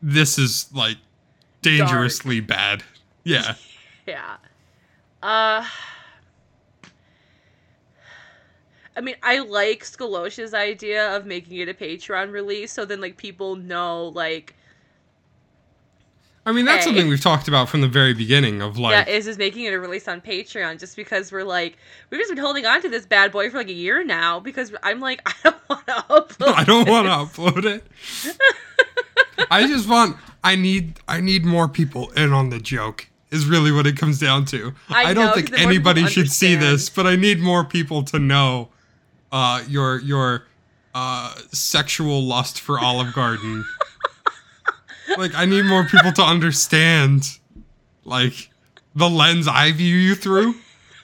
this 0.01 0.39
is 0.39 0.67
like 0.74 0.97
dangerously 1.61 2.39
bad. 2.39 2.84
Yeah. 3.24 3.53
Yeah. 4.07 4.38
Uh 5.22 5.63
I 8.97 9.01
mean, 9.01 9.15
I 9.22 9.39
like 9.39 9.84
Skolosha's 9.84 10.55
idea 10.55 11.15
of 11.15 11.28
making 11.28 11.59
it 11.59 11.69
a 11.69 11.74
Patreon 11.76 12.32
release, 12.32 12.74
so 12.74 12.84
then 12.84 12.99
like 12.99 13.15
people 13.15 13.55
know 13.55 14.07
like 14.07 14.55
I 16.45 16.51
mean, 16.51 16.65
that's 16.65 16.85
Hey. 16.85 16.89
something 16.91 17.07
we've 17.07 17.21
talked 17.21 17.47
about 17.47 17.69
from 17.69 17.81
the 17.81 17.87
very 17.87 18.13
beginning 18.15 18.61
of 18.63 18.77
like, 18.79 18.93
yeah, 19.07 19.13
is 19.13 19.27
is 19.27 19.37
making 19.37 19.65
it 19.65 19.73
a 19.73 19.79
release 19.79 20.07
on 20.07 20.21
Patreon 20.21 20.79
just 20.79 20.95
because 20.95 21.31
we're 21.31 21.43
like 21.43 21.77
we've 22.09 22.19
just 22.19 22.31
been 22.33 22.43
holding 22.43 22.65
on 22.65 22.81
to 22.81 22.89
this 22.89 23.05
bad 23.05 23.31
boy 23.31 23.49
for 23.51 23.57
like 23.57 23.67
a 23.69 23.73
year 23.73 24.03
now 24.03 24.39
because 24.39 24.73
I'm 24.81 24.99
like 24.99 25.21
I 25.25 25.33
don't 25.43 25.69
want 25.69 25.85
to 25.87 25.93
upload. 26.09 26.53
I 26.55 26.63
don't 26.63 26.89
want 26.89 27.05
to 27.07 27.41
upload 27.41 27.65
it. 27.65 27.85
I 29.51 29.67
just 29.67 29.87
want. 29.87 30.17
I 30.43 30.55
need. 30.55 30.99
I 31.07 31.21
need 31.21 31.45
more 31.45 31.67
people 31.67 32.09
in 32.11 32.33
on 32.33 32.49
the 32.49 32.59
joke. 32.59 33.07
Is 33.29 33.45
really 33.45 33.71
what 33.71 33.85
it 33.87 33.95
comes 33.95 34.19
down 34.19 34.45
to. 34.45 34.73
I 34.89 35.03
I, 35.11 35.13
don't 35.13 35.27
know, 35.27 35.33
think 35.33 35.47
'cause 35.51 35.55
then 35.57 35.63
more 35.65 35.71
anybody 35.71 36.05
should 36.07 36.29
see 36.31 36.55
this, 36.55 36.89
but 36.89 37.07
I 37.07 37.15
need 37.15 37.39
more 37.39 37.63
people 37.63 38.03
to 38.05 38.19
know 38.19 38.69
uh, 39.31 39.63
your 39.69 39.99
your 40.01 40.43
uh, 40.93 41.33
sexual 41.51 42.21
lust 42.23 42.59
for 42.59 42.77
Olive 42.79 43.13
Garden. 43.13 43.63
Like 45.18 45.34
I 45.36 45.45
need 45.45 45.66
more 45.66 45.86
people 45.86 46.12
to 46.14 46.22
understand, 46.24 47.39
like 48.05 48.49
the 48.95 49.09
lens 49.09 49.47
I 49.47 49.72
view 49.72 49.95
you 49.95 50.16
through. 50.16 50.55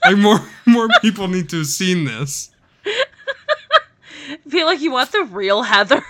Like 0.04 0.18
more 0.18 0.40
more 0.66 0.88
people 1.02 1.28
need 1.28 1.50
to 1.50 1.58
have 1.60 1.68
seen 1.68 2.06
this. 2.06 2.52
feel 4.50 4.66
like 4.66 4.82
you 4.82 4.92
want 4.92 5.12
the 5.12 5.24
real 5.24 5.64
Heather. 5.64 6.04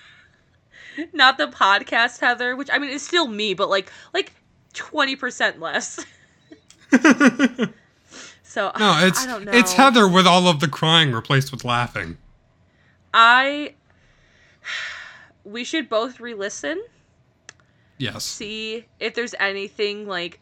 Not 1.12 1.38
the 1.38 1.46
podcast 1.46 2.20
Heather, 2.20 2.56
which 2.56 2.68
I 2.72 2.78
mean 2.78 2.90
is 2.90 3.02
still 3.02 3.26
me, 3.28 3.54
but 3.54 3.70
like 3.70 3.90
like 4.12 4.32
twenty 4.74 5.16
percent 5.16 5.60
less. 5.60 6.04
so 8.42 8.72
No, 8.78 8.98
it's 9.06 9.22
I 9.22 9.26
don't 9.26 9.44
know. 9.44 9.52
it's 9.52 9.72
Heather 9.72 10.08
with 10.08 10.26
all 10.26 10.48
of 10.48 10.60
the 10.60 10.68
crying 10.68 11.12
replaced 11.12 11.52
with 11.52 11.64
laughing. 11.64 12.18
I 13.14 13.74
we 15.44 15.64
should 15.64 15.88
both 15.88 16.20
re-listen, 16.20 16.82
Yes. 17.98 18.24
see 18.24 18.86
if 18.98 19.14
there's 19.14 19.34
anything 19.38 20.06
like 20.06 20.40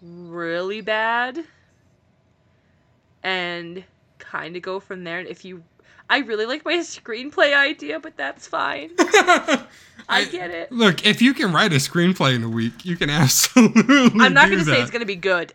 really 0.00 0.80
bad, 0.80 1.44
and 3.22 3.84
kind 4.18 4.56
of 4.56 4.62
go 4.62 4.80
from 4.80 5.04
there. 5.04 5.18
And 5.18 5.28
if 5.28 5.44
you, 5.44 5.62
I 6.10 6.18
really 6.18 6.46
like 6.46 6.64
my 6.64 6.74
screenplay 6.78 7.54
idea, 7.56 8.00
but 8.00 8.16
that's 8.16 8.46
fine. 8.46 8.90
I 10.08 10.24
get 10.30 10.50
it. 10.50 10.72
Look, 10.72 11.06
if 11.06 11.22
you 11.22 11.32
can 11.34 11.52
write 11.52 11.72
a 11.72 11.76
screenplay 11.76 12.34
in 12.34 12.42
a 12.42 12.48
week, 12.48 12.84
you 12.84 12.96
can 12.96 13.10
absolutely. 13.10 14.20
I'm 14.20 14.34
not 14.34 14.50
gonna 14.50 14.64
say 14.64 14.80
it's 14.80 14.90
gonna 14.90 15.04
be 15.04 15.16
good. 15.16 15.52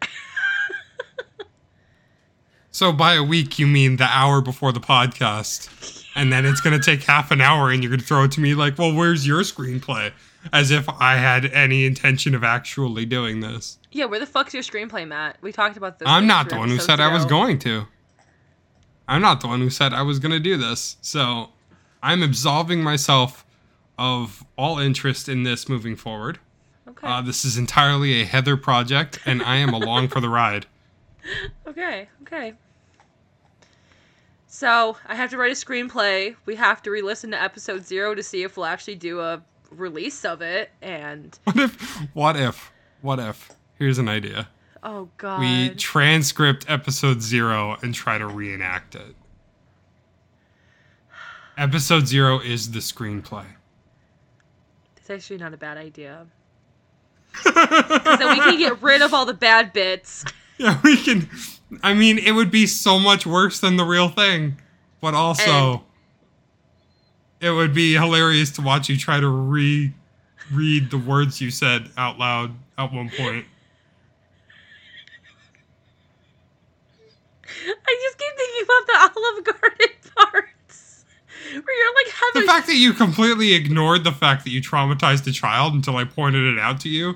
So 2.71 2.91
by 2.91 3.15
a 3.15 3.23
week, 3.23 3.57
you 3.57 3.65
mean 3.65 3.95
the 3.97 4.03
hour 4.05 4.39
before 4.39 4.71
the 4.71 4.79
podcast, 4.79 6.05
and 6.17 6.33
then 6.33 6.45
it's 6.45 6.59
gonna 6.59 6.79
take 6.79 7.03
half 7.03 7.31
an 7.31 7.39
hour, 7.39 7.71
and 7.71 7.81
you're 7.81 7.89
gonna 7.91 8.01
throw 8.03 8.23
it 8.23 8.31
to 8.33 8.41
me 8.41 8.53
like, 8.55 8.77
"Well, 8.77 8.93
where's 8.93 9.25
your 9.25 9.41
screenplay?" 9.41 10.11
As 10.51 10.71
if 10.71 10.87
I 10.89 11.15
had 11.15 11.45
any 11.45 11.85
intention 11.85 12.33
of 12.35 12.43
actually 12.43 13.05
doing 13.05 13.39
this. 13.41 13.77
yeah, 13.91 14.05
where 14.05 14.19
the 14.19 14.25
fuck's 14.25 14.53
your 14.53 14.63
screenplay, 14.63 15.07
Matt? 15.07 15.37
We 15.41 15.51
talked 15.51 15.77
about 15.77 15.99
this. 15.99 16.07
I'm 16.07 16.27
not 16.27 16.49
the 16.49 16.57
one 16.57 16.69
who 16.69 16.79
said 16.79 16.99
I 16.99 17.11
was 17.13 17.25
going 17.25 17.59
to. 17.59 17.87
I'm 19.07 19.21
not 19.21 19.41
the 19.41 19.47
one 19.47 19.59
who 19.61 19.69
said 19.69 19.93
I 19.93 20.01
was 20.01 20.19
gonna 20.19 20.39
do 20.39 20.57
this. 20.57 20.97
So 21.01 21.49
I'm 22.03 22.21
absolving 22.23 22.83
myself 22.83 23.45
of 23.97 24.45
all 24.57 24.79
interest 24.79 25.27
in 25.29 25.43
this 25.43 25.67
moving 25.69 25.95
forward. 25.95 26.39
Okay. 26.87 27.05
Uh, 27.07 27.21
this 27.21 27.43
is 27.43 27.57
entirely 27.57 28.21
a 28.21 28.25
Heather 28.25 28.55
project, 28.57 29.19
and 29.25 29.41
I 29.43 29.57
am 29.57 29.73
along 29.73 30.07
for 30.09 30.19
the 30.21 30.29
ride. 30.29 30.65
Okay, 31.67 32.07
okay. 32.21 32.53
So 34.47 34.95
I 35.05 35.15
have 35.15 35.29
to 35.31 35.37
write 35.37 35.51
a 35.51 35.55
screenplay. 35.55 36.35
We 36.45 36.55
have 36.55 36.81
to 36.83 36.91
re-listen 36.91 37.31
to 37.31 37.41
episode 37.41 37.85
zero 37.85 38.15
to 38.15 38.23
see 38.23 38.43
if 38.43 38.55
we'll 38.57 38.65
actually 38.65 38.95
do 38.95 39.19
a 39.19 39.41
release 39.71 40.23
of 40.23 40.41
it. 40.41 40.71
And 40.81 41.37
What 41.45 41.57
if? 41.59 42.01
What 42.13 42.35
if? 42.37 42.71
What 43.01 43.19
if? 43.19 43.51
Here's 43.77 43.97
an 43.99 44.07
idea. 44.07 44.47
oh 44.83 45.09
god, 45.17 45.39
We 45.41 45.69
transcript 45.75 46.65
episode 46.69 47.21
zero 47.21 47.77
and 47.81 47.93
try 47.93 48.17
to 48.17 48.25
reenact 48.25 48.95
it. 48.95 49.15
Episode 51.57 52.07
zero 52.07 52.39
is 52.39 52.71
the 52.71 52.79
screenplay. 52.79 53.45
it's 54.95 55.09
actually 55.09 55.37
not 55.37 55.53
a 55.53 55.57
bad 55.57 55.77
idea. 55.77 56.25
Because 57.43 58.19
then 58.19 58.29
we 58.29 58.39
can 58.39 58.57
get 58.57 58.81
rid 58.81 59.01
of 59.01 59.13
all 59.13 59.25
the 59.25 59.33
bad 59.33 59.73
bits. 59.73 60.23
Yeah, 60.59 60.79
we 60.83 60.97
can. 60.97 61.29
I 61.83 61.93
mean, 61.93 62.17
it 62.17 62.31
would 62.31 62.49
be 62.49 62.65
so 62.65 62.97
much 62.97 63.25
worse 63.27 63.59
than 63.59 63.77
the 63.77 63.83
real 63.83 64.09
thing, 64.09 64.57
but 65.01 65.13
also 65.13 65.71
And- 65.71 65.81
it 67.39 67.51
would 67.51 67.73
be 67.75 67.93
hilarious 67.93 68.49
to 68.51 68.61
watch 68.63 68.89
you 68.89 68.97
try 68.97 69.19
to 69.19 69.27
re 69.27 69.93
read 70.51 70.89
the 70.89 70.97
words 70.97 71.39
you 71.41 71.51
said 71.51 71.89
out 71.97 72.17
loud 72.17 72.55
at 72.77 72.91
one 72.91 73.09
point. 73.09 73.45
I 77.45 77.97
just 78.03 78.17
keep 78.17 78.33
thinking 78.37 78.63
about 78.63 78.87
the 78.87 79.19
Olive 79.19 79.43
Garden 79.43 79.95
parts, 80.15 81.05
where 81.51 81.53
you're 81.53 81.95
like 82.05 82.13
having 82.13 82.41
The 82.41 82.47
fact 82.51 82.67
that 82.67 82.75
you 82.75 82.93
completely 82.93 83.53
ignored 83.53 84.03
the 84.03 84.11
fact 84.11 84.43
that 84.43 84.51
you 84.51 84.61
traumatized 84.61 85.27
a 85.27 85.31
child 85.31 85.73
until 85.73 85.97
I 85.97 86.03
pointed 86.03 86.45
it 86.53 86.59
out 86.59 86.79
to 86.81 86.89
you. 86.89 87.15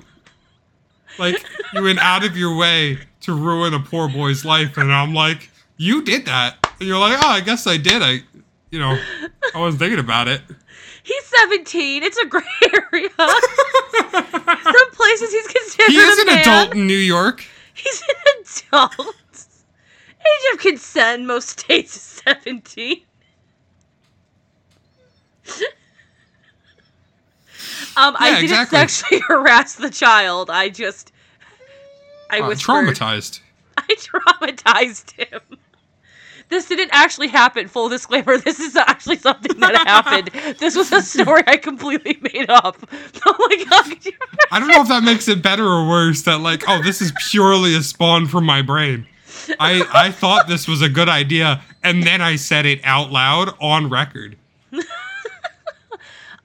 Like, 1.18 1.44
you 1.72 1.82
went 1.82 1.98
out 1.98 2.24
of 2.24 2.36
your 2.36 2.56
way 2.56 2.98
to 3.22 3.34
ruin 3.34 3.74
a 3.74 3.80
poor 3.80 4.08
boy's 4.08 4.44
life, 4.44 4.76
and 4.76 4.92
I'm 4.92 5.14
like, 5.14 5.50
you 5.76 6.02
did 6.02 6.26
that. 6.26 6.56
And 6.78 6.88
you're 6.88 6.98
like, 6.98 7.18
oh, 7.22 7.28
I 7.28 7.40
guess 7.40 7.66
I 7.66 7.76
did. 7.76 8.02
I, 8.02 8.20
you 8.70 8.78
know, 8.78 8.98
I 9.54 9.58
wasn't 9.58 9.80
thinking 9.80 9.98
about 9.98 10.28
it. 10.28 10.40
He's 11.04 11.24
17. 11.26 12.02
It's 12.02 12.16
a 12.18 12.26
gray 12.26 12.42
area. 12.62 13.08
Some 13.18 14.90
places 14.92 15.32
he's 15.32 15.46
considered 15.48 15.90
He 15.90 15.96
is 15.96 16.18
an 16.20 16.26
man. 16.26 16.38
adult 16.40 16.74
in 16.74 16.86
New 16.86 16.96
York. 16.96 17.44
He's 17.74 18.02
an 18.02 18.44
adult. 18.72 19.14
Age 20.20 20.52
of 20.54 20.60
consent, 20.60 21.24
most 21.24 21.60
states 21.60 21.96
is 21.96 22.02
17. 22.02 23.02
Um, 27.96 28.16
I 28.18 28.30
didn't 28.30 28.44
exactly. 28.44 28.78
sexually 28.78 29.20
harass 29.28 29.74
the 29.76 29.90
child. 29.90 30.50
I 30.50 30.68
just, 30.68 31.12
I 32.30 32.40
Uh, 32.40 32.48
whispered. 32.48 32.72
traumatized. 32.72 33.40
I 33.76 33.82
traumatized 33.94 35.12
him. 35.12 35.40
This 36.48 36.66
didn't 36.68 36.90
actually 36.92 37.28
happen. 37.28 37.66
Full 37.66 37.88
disclaimer: 37.88 38.36
This 38.36 38.60
is 38.60 38.76
actually 38.76 39.16
something 39.16 39.58
that 39.60 39.74
happened. 39.86 40.28
This 40.58 40.76
was 40.76 40.92
a 40.92 41.00
story 41.00 41.42
I 41.46 41.56
completely 41.56 42.18
made 42.20 42.50
up. 42.50 42.76
Oh 43.24 43.36
my 43.38 43.64
god! 43.64 43.96
I 44.50 44.58
don't 44.58 44.68
know 44.68 44.82
if 44.82 44.88
that 44.88 45.02
makes 45.02 45.28
it 45.28 45.40
better 45.42 45.64
or 45.64 45.88
worse. 45.88 46.22
That 46.22 46.40
like, 46.40 46.64
oh, 46.68 46.82
this 46.82 47.00
is 47.00 47.10
purely 47.30 47.74
a 47.74 47.82
spawn 47.82 48.26
from 48.26 48.44
my 48.44 48.60
brain. 48.60 49.06
I 49.58 49.82
I 49.94 50.10
thought 50.10 50.46
this 50.46 50.68
was 50.68 50.82
a 50.82 50.90
good 50.90 51.08
idea, 51.08 51.62
and 51.82 52.02
then 52.02 52.20
I 52.20 52.36
said 52.36 52.66
it 52.66 52.80
out 52.84 53.10
loud 53.10 53.54
on 53.58 53.88
record. 53.88 54.36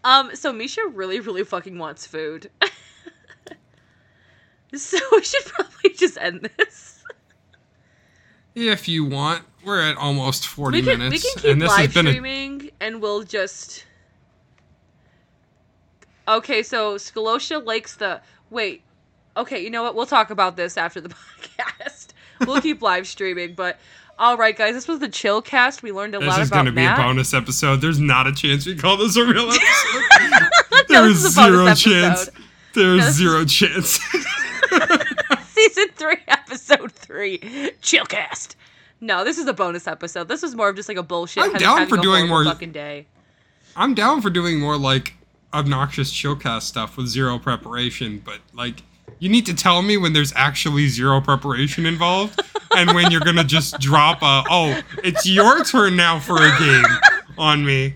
Um, 0.08 0.34
so 0.38 0.54
Misha 0.54 0.88
really, 0.94 1.20
really 1.20 1.44
fucking 1.44 1.78
wants 1.78 2.08
food. 2.08 2.50
so 4.74 4.98
we 5.12 5.22
should 5.22 5.44
probably 5.44 5.90
just 5.98 6.18
end 6.18 6.50
this. 6.58 7.04
If 8.56 8.88
you 8.88 9.04
want, 9.04 9.44
we're 9.66 9.82
at 9.82 9.98
almost 9.98 10.48
forty 10.48 10.80
We 10.80 10.88
can 10.88 11.00
minutes, 11.00 11.26
we 11.26 11.32
can 11.32 11.42
keep 11.42 11.52
and 11.52 11.62
this 11.62 11.70
live 11.70 11.86
has 11.88 11.94
been 11.94 12.08
a 12.08 12.12
streaming, 12.12 12.72
and 12.80 13.02
we'll 13.02 13.24
just. 13.24 13.84
Okay, 16.26 16.64
so 16.64 16.96
Skolosha 16.96 17.66
likes 17.66 17.98
the 17.98 18.22
wait. 18.50 18.84
Okay, 19.36 19.62
you 19.62 19.70
know 19.70 19.84
what? 19.84 19.94
We'll 19.94 20.06
talk 20.06 20.30
about 20.30 20.56
this 20.56 20.78
after 20.78 21.02
the 21.02 21.10
podcast. 21.42 22.14
We'll 22.46 22.62
keep 22.62 22.82
live 22.82 23.08
streaming, 23.08 23.56
but 23.56 23.78
all 24.20 24.38
right, 24.38 24.56
guys, 24.58 24.74
this 24.74 24.88
was 24.88 25.00
the 25.00 25.10
chill 25.10 25.42
cast. 25.42 25.84
We 25.84 25.92
learned 25.92 26.16
a 26.16 26.20
This 26.20 26.28
lot 26.28 26.34
about 26.36 26.40
This 26.40 26.46
is 26.48 26.52
going 26.52 26.66
to 26.66 26.72
be 26.72 26.76
Matt. 26.84 27.00
a 27.00 27.04
bonus 27.04 27.34
episode. 27.34 27.82
There's 27.82 28.00
not 28.00 28.28
a 28.28 28.34
chance 28.34 28.66
we 28.66 28.76
call 28.76 28.98
this 28.98 29.16
a 29.16 29.24
real 29.26 29.50
episode. 29.52 30.50
No, 30.90 31.02
there 31.02 31.08
this 31.10 31.18
is 31.18 31.26
is 31.26 31.34
zero 31.36 31.66
chance. 31.74 32.28
episode. 32.28 32.44
There's 32.74 33.06
is- 33.08 33.16
zero 33.16 33.46
chance. 33.46 34.00
Season 35.50 35.88
three, 35.96 36.18
episode 36.28 36.92
three, 36.94 37.72
chill 37.82 38.06
cast. 38.06 38.56
No, 39.02 39.24
this 39.24 39.38
is 39.38 39.48
a 39.48 39.54
bonus 39.54 39.86
episode. 39.88 40.28
This 40.28 40.44
is 40.44 40.56
more 40.56 40.70
of 40.70 40.76
just 40.76 40.88
like 40.88 40.98
a 40.98 41.04
bullshit. 41.04 41.44
I'm 41.44 41.54
down 41.54 41.88
for 41.88 41.98
doing 41.98 42.28
more- 42.28 42.46
fucking 42.46 42.72
day. 42.72 43.06
I'm 43.76 43.94
down 43.94 44.22
for 44.22 44.30
doing 44.30 44.60
more 44.60 44.78
like 44.78 45.16
obnoxious 45.54 46.12
chillcast 46.12 46.64
stuff 46.64 46.96
with 46.98 47.08
zero 47.08 47.38
preparation, 47.38 48.22
but 48.24 48.40
like 48.54 48.84
you 49.20 49.30
need 49.30 49.46
to 49.48 49.54
tell 49.54 49.82
me 49.82 49.98
when 49.98 50.14
there's 50.14 50.34
actually 50.36 50.88
zero 50.88 51.22
preparation 51.22 51.86
involved 51.86 52.40
and 52.76 52.94
when 52.94 53.12
you're 53.12 53.22
gonna 53.22 53.44
just 53.44 53.80
drop 53.80 54.22
a 54.22 54.44
oh, 54.50 54.82
it's 55.04 55.26
your 55.28 55.64
turn 55.64 55.96
now 55.96 56.20
for 56.20 56.38
a 56.38 56.60
game 56.60 56.86
on 57.38 57.66
me. 57.66 57.96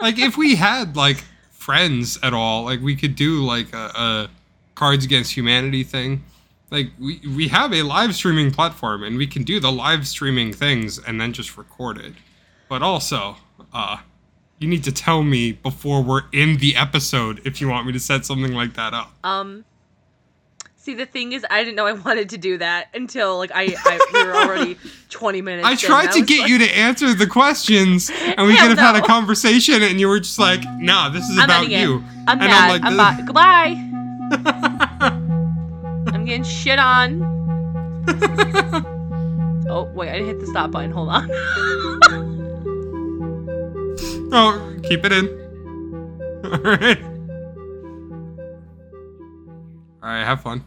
Like 0.00 0.18
if 0.18 0.36
we 0.36 0.56
had 0.56 0.96
like 0.96 1.24
friends 1.50 2.18
at 2.22 2.32
all, 2.34 2.64
like 2.64 2.80
we 2.80 2.96
could 2.96 3.16
do 3.16 3.44
like 3.44 3.72
a, 3.74 3.92
a 3.96 4.30
Cards 4.74 5.04
Against 5.04 5.36
Humanity 5.36 5.82
thing 5.84 6.24
Like 6.70 6.92
we 6.98 7.20
we 7.36 7.48
have 7.48 7.72
a 7.74 7.82
live 7.82 8.14
streaming 8.14 8.50
platform 8.52 9.02
and 9.02 9.16
we 9.18 9.26
can 9.26 9.42
do 9.42 9.60
the 9.60 9.72
live 9.72 10.06
streaming 10.06 10.52
things 10.52 10.98
and 10.98 11.20
then 11.20 11.32
just 11.32 11.56
record 11.58 11.98
it. 11.98 12.14
But 12.68 12.82
also, 12.82 13.36
uh 13.72 13.98
you 14.58 14.68
need 14.68 14.84
to 14.84 14.92
tell 14.92 15.22
me 15.22 15.52
before 15.52 16.02
we're 16.02 16.22
in 16.32 16.58
the 16.58 16.76
episode 16.76 17.40
if 17.44 17.60
you 17.60 17.68
want 17.68 17.86
me 17.86 17.92
to 17.92 18.00
set 18.00 18.24
something 18.24 18.52
like 18.52 18.74
that 18.74 18.94
up. 18.94 19.12
Um. 19.24 19.64
See, 20.76 20.94
the 20.94 21.06
thing 21.06 21.32
is, 21.32 21.44
I 21.50 21.62
didn't 21.62 21.76
know 21.76 21.84
I 21.86 21.92
wanted 21.92 22.30
to 22.30 22.38
do 22.38 22.56
that 22.58 22.88
until 22.94 23.36
like 23.36 23.50
I, 23.54 23.74
I 23.84 24.08
we 24.12 24.24
were 24.24 24.34
already 24.34 24.78
twenty 25.10 25.42
minutes. 25.42 25.68
I 25.68 25.74
tried 25.74 26.12
to 26.12 26.20
was 26.20 26.28
get 26.28 26.40
like, 26.40 26.50
you 26.50 26.58
to 26.58 26.76
answer 26.76 27.12
the 27.12 27.26
questions, 27.26 28.10
and 28.10 28.46
we 28.46 28.56
could 28.56 28.70
have 28.70 28.78
had 28.78 28.96
a 28.96 29.02
conversation, 29.02 29.82
and 29.82 30.00
you 30.00 30.08
were 30.08 30.18
just 30.18 30.38
like, 30.38 30.60
"Nah, 30.78 31.10
this 31.10 31.28
is 31.28 31.38
I'm 31.38 31.44
about 31.44 31.68
you." 31.68 32.02
I'm 32.26 32.40
and 32.40 32.50
mad. 32.50 32.68
like, 32.70 32.82
I'm, 32.84 32.96
"This- 32.96 33.26
Goodbye. 33.26 33.76
I'm 36.14 36.24
getting 36.24 36.44
shit 36.44 36.78
on. 36.78 37.36
Oh 39.70 39.84
wait, 39.94 40.08
I 40.08 40.12
didn't 40.14 40.28
hit 40.28 40.40
the 40.40 40.46
stop 40.46 40.70
button. 40.70 40.90
Hold 40.90 41.10
on. 41.10 41.28
Oh, 44.30 44.76
keep 44.82 45.04
it 45.04 45.12
in. 45.12 45.26
All 46.44 46.58
right. 46.60 47.02
All 50.02 50.08
right, 50.08 50.24
have 50.24 50.42
fun. 50.42 50.64